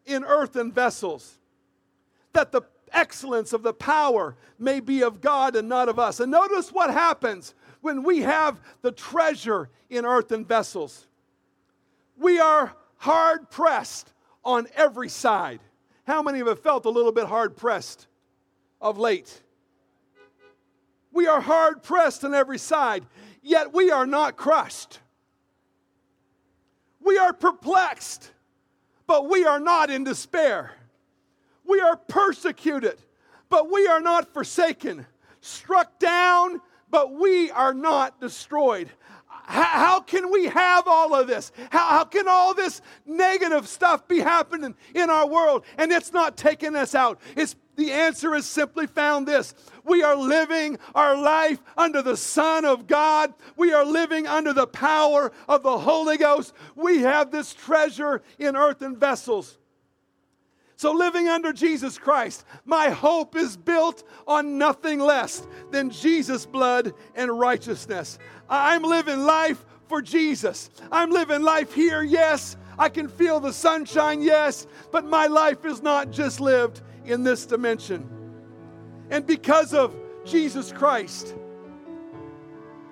in 0.06 0.24
earthen 0.24 0.72
vessels 0.72 1.40
that 2.34 2.52
the 2.52 2.62
excellence 2.92 3.54
of 3.54 3.64
the 3.64 3.74
power 3.74 4.36
may 4.60 4.80
be 4.80 5.02
of 5.02 5.22
God 5.22 5.56
and 5.56 5.70
not 5.70 5.90
of 5.90 5.98
us. 5.98 6.20
And 6.20 6.32
notice 6.32 6.72
what 6.72 6.92
happens 6.92 7.56
when 7.82 8.04
we 8.04 8.20
have 8.22 8.60
the 8.82 8.92
treasure 8.92 9.70
in 9.90 10.06
earthen 10.06 10.44
vessels. 10.46 11.08
We 12.18 12.40
are 12.40 12.74
hard 12.98 13.50
pressed 13.50 14.12
on 14.44 14.68
every 14.76 15.10
side. 15.10 15.62
How 16.08 16.24
many 16.24 16.40
of 16.40 16.48
have 16.48 16.62
felt 16.62 16.86
a 16.86 16.90
little 16.90 17.12
bit 17.12 17.26
hard 17.26 17.58
pressed 17.58 18.08
of 18.80 18.98
late? 18.98 19.42
We 21.12 21.28
are 21.28 21.42
hard 21.42 21.84
pressed 21.84 22.24
on 22.24 22.34
every 22.34 22.58
side, 22.58 23.06
yet 23.42 23.74
we 23.74 23.92
are 23.92 24.08
not 24.08 24.38
crushed. 24.38 25.00
We 27.02 27.18
are 27.18 27.34
perplexed, 27.34 28.32
but 29.06 29.30
we 29.30 29.44
are 29.44 29.60
not 29.60 29.90
in 29.90 30.06
despair. 30.06 30.72
We 31.66 31.82
are 31.82 31.98
persecuted, 31.98 33.02
but 33.50 33.70
we 33.70 33.86
are 33.88 34.00
not 34.00 34.34
forsaken. 34.34 35.06
Struck 35.42 36.00
down, 36.00 36.62
but 36.90 37.12
we 37.12 37.52
are 37.52 37.74
not 37.74 38.22
destroyed. 38.22 38.90
How, 39.50 40.02
can 40.02 40.30
we 40.30 40.46
have 40.48 40.88
all 40.88 41.16
of 41.16 41.28
this? 41.28 41.54
How, 41.70 41.88
how 41.88 42.04
can 42.04 42.28
all 42.28 42.54
this 42.54 42.82
negative 43.06 43.66
stuff 43.66 44.06
be 44.06 44.20
happening 44.20 44.76
in 44.94 45.10
our 45.10 45.26
world 45.26 45.64
and 45.78 45.90
it's 45.90 46.12
not 46.12 46.36
taking 46.36 46.76
us 46.76 46.94
out? 46.94 47.22
It's, 47.38 47.56
the 47.78 47.94
answer 47.94 48.36
is 48.36 48.46
simply 48.46 48.88
found 48.88 49.26
this. 49.26 49.54
We 49.86 50.04
are 50.04 50.18
living 50.18 50.78
our 50.94 51.16
life 51.16 51.62
under 51.78 52.02
the 52.02 52.18
Son 52.18 52.66
of 52.66 52.88
God. 52.88 53.34
We 53.56 53.72
are 53.72 53.86
living 53.86 54.28
under 54.28 54.52
the 54.52 54.68
power 54.68 55.32
of 55.48 55.64
the 55.64 55.78
Holy 55.78 56.18
Ghost. 56.18 56.54
We 56.76 57.04
have 57.04 57.32
this 57.32 57.54
treasure 57.54 58.24
in 58.38 58.58
earthen 58.58 58.98
vessels. 58.98 59.58
So, 60.78 60.92
living 60.92 61.28
under 61.28 61.52
Jesus 61.54 61.98
Christ, 61.98 62.46
my 62.64 62.90
hope 62.90 63.36
is 63.36 63.58
built 63.58 64.04
on 64.28 64.60
nothing 64.60 65.00
less 65.00 65.48
than 65.72 65.90
Jesus' 65.90 66.46
blood 66.46 66.94
and 67.16 67.40
righteousness. 67.40 68.20
I'm 68.50 68.84
living 68.84 69.20
life 69.22 69.64
for 69.88 70.02
Jesus. 70.02 70.70
I'm 70.92 71.12
living 71.12 71.42
life 71.42 71.74
here, 71.74 72.04
yes. 72.04 72.58
I 72.80 72.90
can 72.90 73.08
feel 73.08 73.40
the 73.40 73.54
sunshine, 73.54 74.22
yes, 74.22 74.68
but 74.92 75.04
my 75.06 75.28
life 75.28 75.66
is 75.66 75.82
not 75.82 76.12
just 76.12 76.40
lived 76.40 76.82
in 77.06 77.24
this 77.24 77.46
dimension. 77.46 78.08
And 79.10 79.26
because 79.26 79.74
of 79.74 79.96
Jesus 80.26 80.72
Christ, 80.72 81.36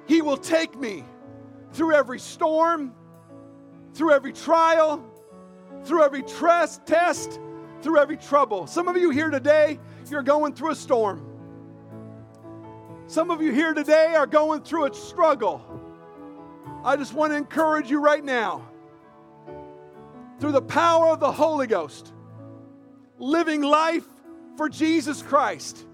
He 0.08 0.22
will 0.22 0.38
take 0.38 0.80
me 0.80 1.04
through 1.74 1.94
every 1.94 2.20
storm, 2.20 2.94
through 3.94 4.14
every 4.14 4.34
trial, 4.34 5.06
through 5.84 6.04
every 6.04 6.24
test, 6.24 6.86
test, 6.86 7.40
through 7.82 8.00
every 8.00 8.18
trouble. 8.18 8.66
Some 8.66 8.88
of 8.88 8.98
you 8.98 9.12
here 9.12 9.30
today, 9.30 9.80
you're 10.10 10.24
going 10.24 10.54
through 10.54 10.72
a 10.72 10.76
storm. 10.76 11.35
Some 13.08 13.30
of 13.30 13.40
you 13.40 13.52
here 13.52 13.76
today 13.76 14.16
are 14.16 14.26
going 14.26 14.62
through 14.62 14.86
a 14.86 14.94
struggle. 14.94 15.64
I 16.84 16.96
just 16.96 17.14
want 17.14 17.34
to 17.34 17.38
encourage 17.38 17.90
you 17.90 18.00
right 18.00 18.24
now 18.24 18.68
through 20.40 20.54
the 20.54 20.62
power 20.62 21.10
of 21.10 21.20
the 21.20 21.32
Holy 21.32 21.68
Ghost, 21.68 22.14
living 23.20 23.62
life 23.62 24.06
for 24.58 24.70
Jesus 24.70 25.22
Christ. 25.22 25.86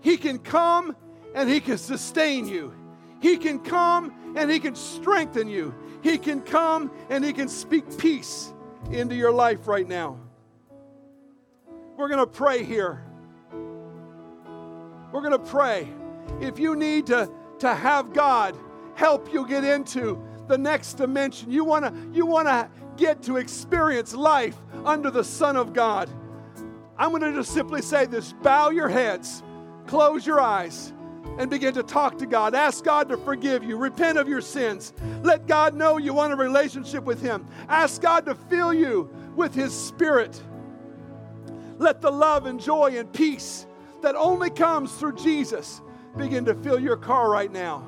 He 0.00 0.16
can 0.16 0.40
come 0.40 0.96
and 1.32 1.48
He 1.48 1.60
can 1.60 1.78
sustain 1.78 2.48
you. 2.48 2.74
He 3.22 3.36
can 3.36 3.60
come 3.60 4.34
and 4.36 4.50
He 4.50 4.58
can 4.58 4.74
strengthen 4.74 5.48
you. 5.48 5.72
He 6.02 6.18
can 6.18 6.40
come 6.40 6.90
and 7.08 7.24
He 7.24 7.32
can 7.32 7.48
speak 7.48 7.98
peace 7.98 8.52
into 8.90 9.14
your 9.14 9.32
life 9.32 9.68
right 9.68 9.86
now. 9.86 10.18
We're 11.96 12.08
going 12.08 12.18
to 12.18 12.26
pray 12.26 12.64
here. 12.64 13.04
We're 15.12 15.22
going 15.22 15.32
to 15.32 15.38
pray. 15.38 15.88
If 16.40 16.58
you 16.58 16.76
need 16.76 17.06
to, 17.06 17.30
to 17.60 17.74
have 17.74 18.12
God 18.12 18.56
help 18.94 19.32
you 19.32 19.46
get 19.46 19.64
into 19.64 20.22
the 20.48 20.58
next 20.58 20.94
dimension, 20.94 21.50
you 21.50 21.64
want 21.64 21.84
to 21.84 22.16
you 22.16 22.26
want 22.26 22.48
to 22.48 22.68
get 22.96 23.22
to 23.22 23.36
experience 23.36 24.14
life 24.14 24.56
under 24.84 25.10
the 25.10 25.24
Son 25.24 25.56
of 25.56 25.72
God. 25.72 26.10
I'm 26.96 27.10
going 27.10 27.22
to 27.22 27.32
just 27.32 27.52
simply 27.52 27.80
say 27.82 28.06
this 28.06 28.32
bow 28.32 28.70
your 28.70 28.88
heads, 28.88 29.42
close 29.86 30.26
your 30.26 30.40
eyes, 30.40 30.92
and 31.38 31.48
begin 31.48 31.72
to 31.74 31.82
talk 31.82 32.18
to 32.18 32.26
God. 32.26 32.54
Ask 32.54 32.84
God 32.84 33.08
to 33.08 33.16
forgive 33.16 33.62
you. 33.62 33.76
Repent 33.76 34.18
of 34.18 34.28
your 34.28 34.40
sins. 34.40 34.92
Let 35.22 35.46
God 35.46 35.74
know 35.74 35.96
you 35.96 36.12
want 36.12 36.32
a 36.32 36.36
relationship 36.36 37.04
with 37.04 37.22
Him. 37.22 37.46
Ask 37.68 38.02
God 38.02 38.26
to 38.26 38.34
fill 38.34 38.74
you 38.74 39.08
with 39.36 39.54
His 39.54 39.72
Spirit. 39.72 40.42
Let 41.78 42.00
the 42.00 42.10
love 42.10 42.46
and 42.46 42.60
joy 42.60 42.98
and 42.98 43.12
peace 43.12 43.66
that 44.02 44.16
only 44.16 44.50
comes 44.50 44.92
through 44.92 45.14
Jesus 45.14 45.80
begin 46.18 46.44
to 46.44 46.54
fill 46.54 46.78
your 46.78 46.96
car 46.96 47.30
right 47.30 47.50
now. 47.50 47.82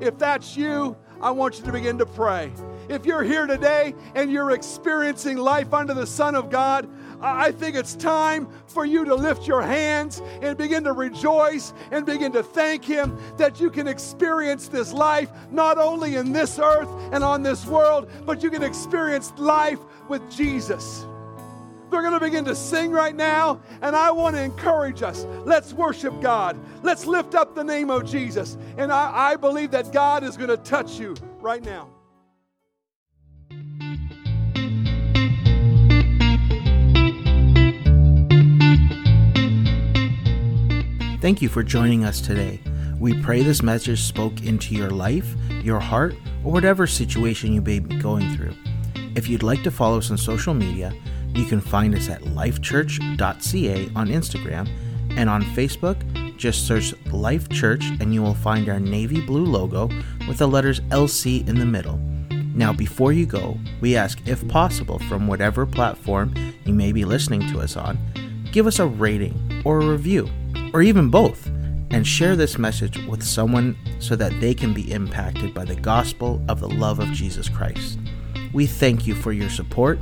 If 0.00 0.18
that's 0.18 0.56
you, 0.56 0.96
I 1.20 1.30
want 1.30 1.58
you 1.58 1.64
to 1.64 1.72
begin 1.72 1.96
to 1.98 2.06
pray. 2.06 2.52
If 2.88 3.06
you're 3.06 3.22
here 3.22 3.46
today 3.46 3.94
and 4.14 4.30
you're 4.30 4.50
experiencing 4.50 5.38
life 5.38 5.72
under 5.72 5.94
the 5.94 6.06
Son 6.06 6.34
of 6.34 6.50
God, 6.50 6.88
I 7.20 7.52
think 7.52 7.76
it's 7.76 7.94
time 7.96 8.48
for 8.66 8.84
you 8.84 9.04
to 9.06 9.14
lift 9.14 9.46
your 9.46 9.62
hands 9.62 10.20
and 10.42 10.58
begin 10.58 10.84
to 10.84 10.92
rejoice 10.92 11.72
and 11.90 12.04
begin 12.04 12.32
to 12.32 12.42
thank 12.42 12.84
Him 12.84 13.18
that 13.38 13.58
you 13.58 13.70
can 13.70 13.88
experience 13.88 14.68
this 14.68 14.92
life 14.92 15.30
not 15.50 15.78
only 15.78 16.16
in 16.16 16.32
this 16.32 16.58
earth 16.58 16.90
and 17.12 17.24
on 17.24 17.42
this 17.42 17.64
world, 17.64 18.10
but 18.26 18.42
you 18.42 18.50
can 18.50 18.62
experience 18.62 19.32
life 19.38 19.80
with 20.08 20.30
Jesus. 20.30 21.06
They're 21.90 22.02
going 22.02 22.14
to 22.14 22.20
begin 22.20 22.44
to 22.46 22.54
sing 22.54 22.90
right 22.90 23.14
now, 23.14 23.60
and 23.80 23.94
I 23.94 24.10
want 24.10 24.36
to 24.36 24.42
encourage 24.42 25.02
us. 25.02 25.24
Let's 25.44 25.72
worship 25.72 26.20
God. 26.20 26.58
Let's 26.82 27.06
lift 27.06 27.34
up 27.34 27.54
the 27.54 27.64
name 27.64 27.90
of 27.90 28.04
Jesus. 28.04 28.58
And 28.76 28.92
I, 28.92 29.32
I 29.32 29.36
believe 29.36 29.70
that 29.70 29.92
God 29.92 30.24
is 30.24 30.36
going 30.36 30.50
to 30.50 30.56
touch 30.56 30.98
you 30.98 31.14
right 31.40 31.64
now. 31.64 31.90
Thank 41.20 41.42
you 41.42 41.48
for 41.48 41.62
joining 41.62 42.04
us 42.04 42.20
today. 42.20 42.60
We 43.00 43.20
pray 43.20 43.42
this 43.42 43.62
message 43.62 44.02
spoke 44.02 44.42
into 44.42 44.74
your 44.74 44.90
life, 44.90 45.34
your 45.62 45.80
heart, 45.80 46.14
or 46.44 46.52
whatever 46.52 46.86
situation 46.86 47.52
you 47.52 47.60
may 47.60 47.78
be 47.78 47.98
going 47.98 48.36
through. 48.36 48.54
If 49.16 49.28
you'd 49.28 49.42
like 49.42 49.62
to 49.64 49.70
follow 49.70 49.98
us 49.98 50.10
on 50.10 50.18
social 50.18 50.54
media, 50.54 50.92
you 51.36 51.44
can 51.44 51.60
find 51.60 51.94
us 51.94 52.08
at 52.08 52.22
lifechurch.ca 52.22 53.90
on 53.94 54.08
Instagram 54.08 54.68
and 55.10 55.28
on 55.28 55.42
Facebook. 55.42 56.36
Just 56.36 56.66
search 56.66 56.94
Life 57.12 57.48
Church 57.48 57.84
and 58.00 58.12
you 58.14 58.22
will 58.22 58.34
find 58.34 58.68
our 58.68 58.80
navy 58.80 59.20
blue 59.20 59.44
logo 59.44 59.88
with 60.28 60.38
the 60.38 60.48
letters 60.48 60.80
LC 60.80 61.46
in 61.48 61.58
the 61.58 61.66
middle. 61.66 61.98
Now, 62.54 62.72
before 62.72 63.12
you 63.12 63.26
go, 63.26 63.58
we 63.82 63.96
ask 63.96 64.18
if 64.26 64.46
possible 64.48 64.98
from 65.00 65.26
whatever 65.26 65.66
platform 65.66 66.34
you 66.64 66.72
may 66.72 66.90
be 66.90 67.04
listening 67.04 67.46
to 67.52 67.60
us 67.60 67.76
on, 67.76 67.98
give 68.50 68.66
us 68.66 68.78
a 68.78 68.86
rating 68.86 69.62
or 69.64 69.80
a 69.80 69.86
review, 69.86 70.30
or 70.72 70.80
even 70.80 71.10
both, 71.10 71.46
and 71.90 72.06
share 72.06 72.34
this 72.34 72.58
message 72.58 72.98
with 73.06 73.22
someone 73.22 73.76
so 73.98 74.16
that 74.16 74.40
they 74.40 74.54
can 74.54 74.72
be 74.72 74.90
impacted 74.90 75.52
by 75.52 75.64
the 75.66 75.76
gospel 75.76 76.42
of 76.48 76.60
the 76.60 76.68
love 76.68 76.98
of 76.98 77.12
Jesus 77.12 77.48
Christ. 77.48 77.98
We 78.54 78.66
thank 78.66 79.06
you 79.06 79.14
for 79.14 79.32
your 79.32 79.50
support 79.50 79.98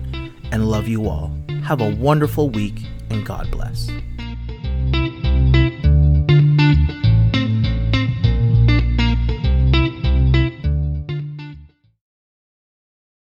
and 0.53 0.69
love 0.71 0.89
you 0.89 1.09
all. 1.09 1.31
Have 1.65 1.81
a 1.81 1.95
wonderful 1.97 2.51
week 2.51 2.83
and 3.11 3.25
God 3.25 3.51
bless. 3.51 3.91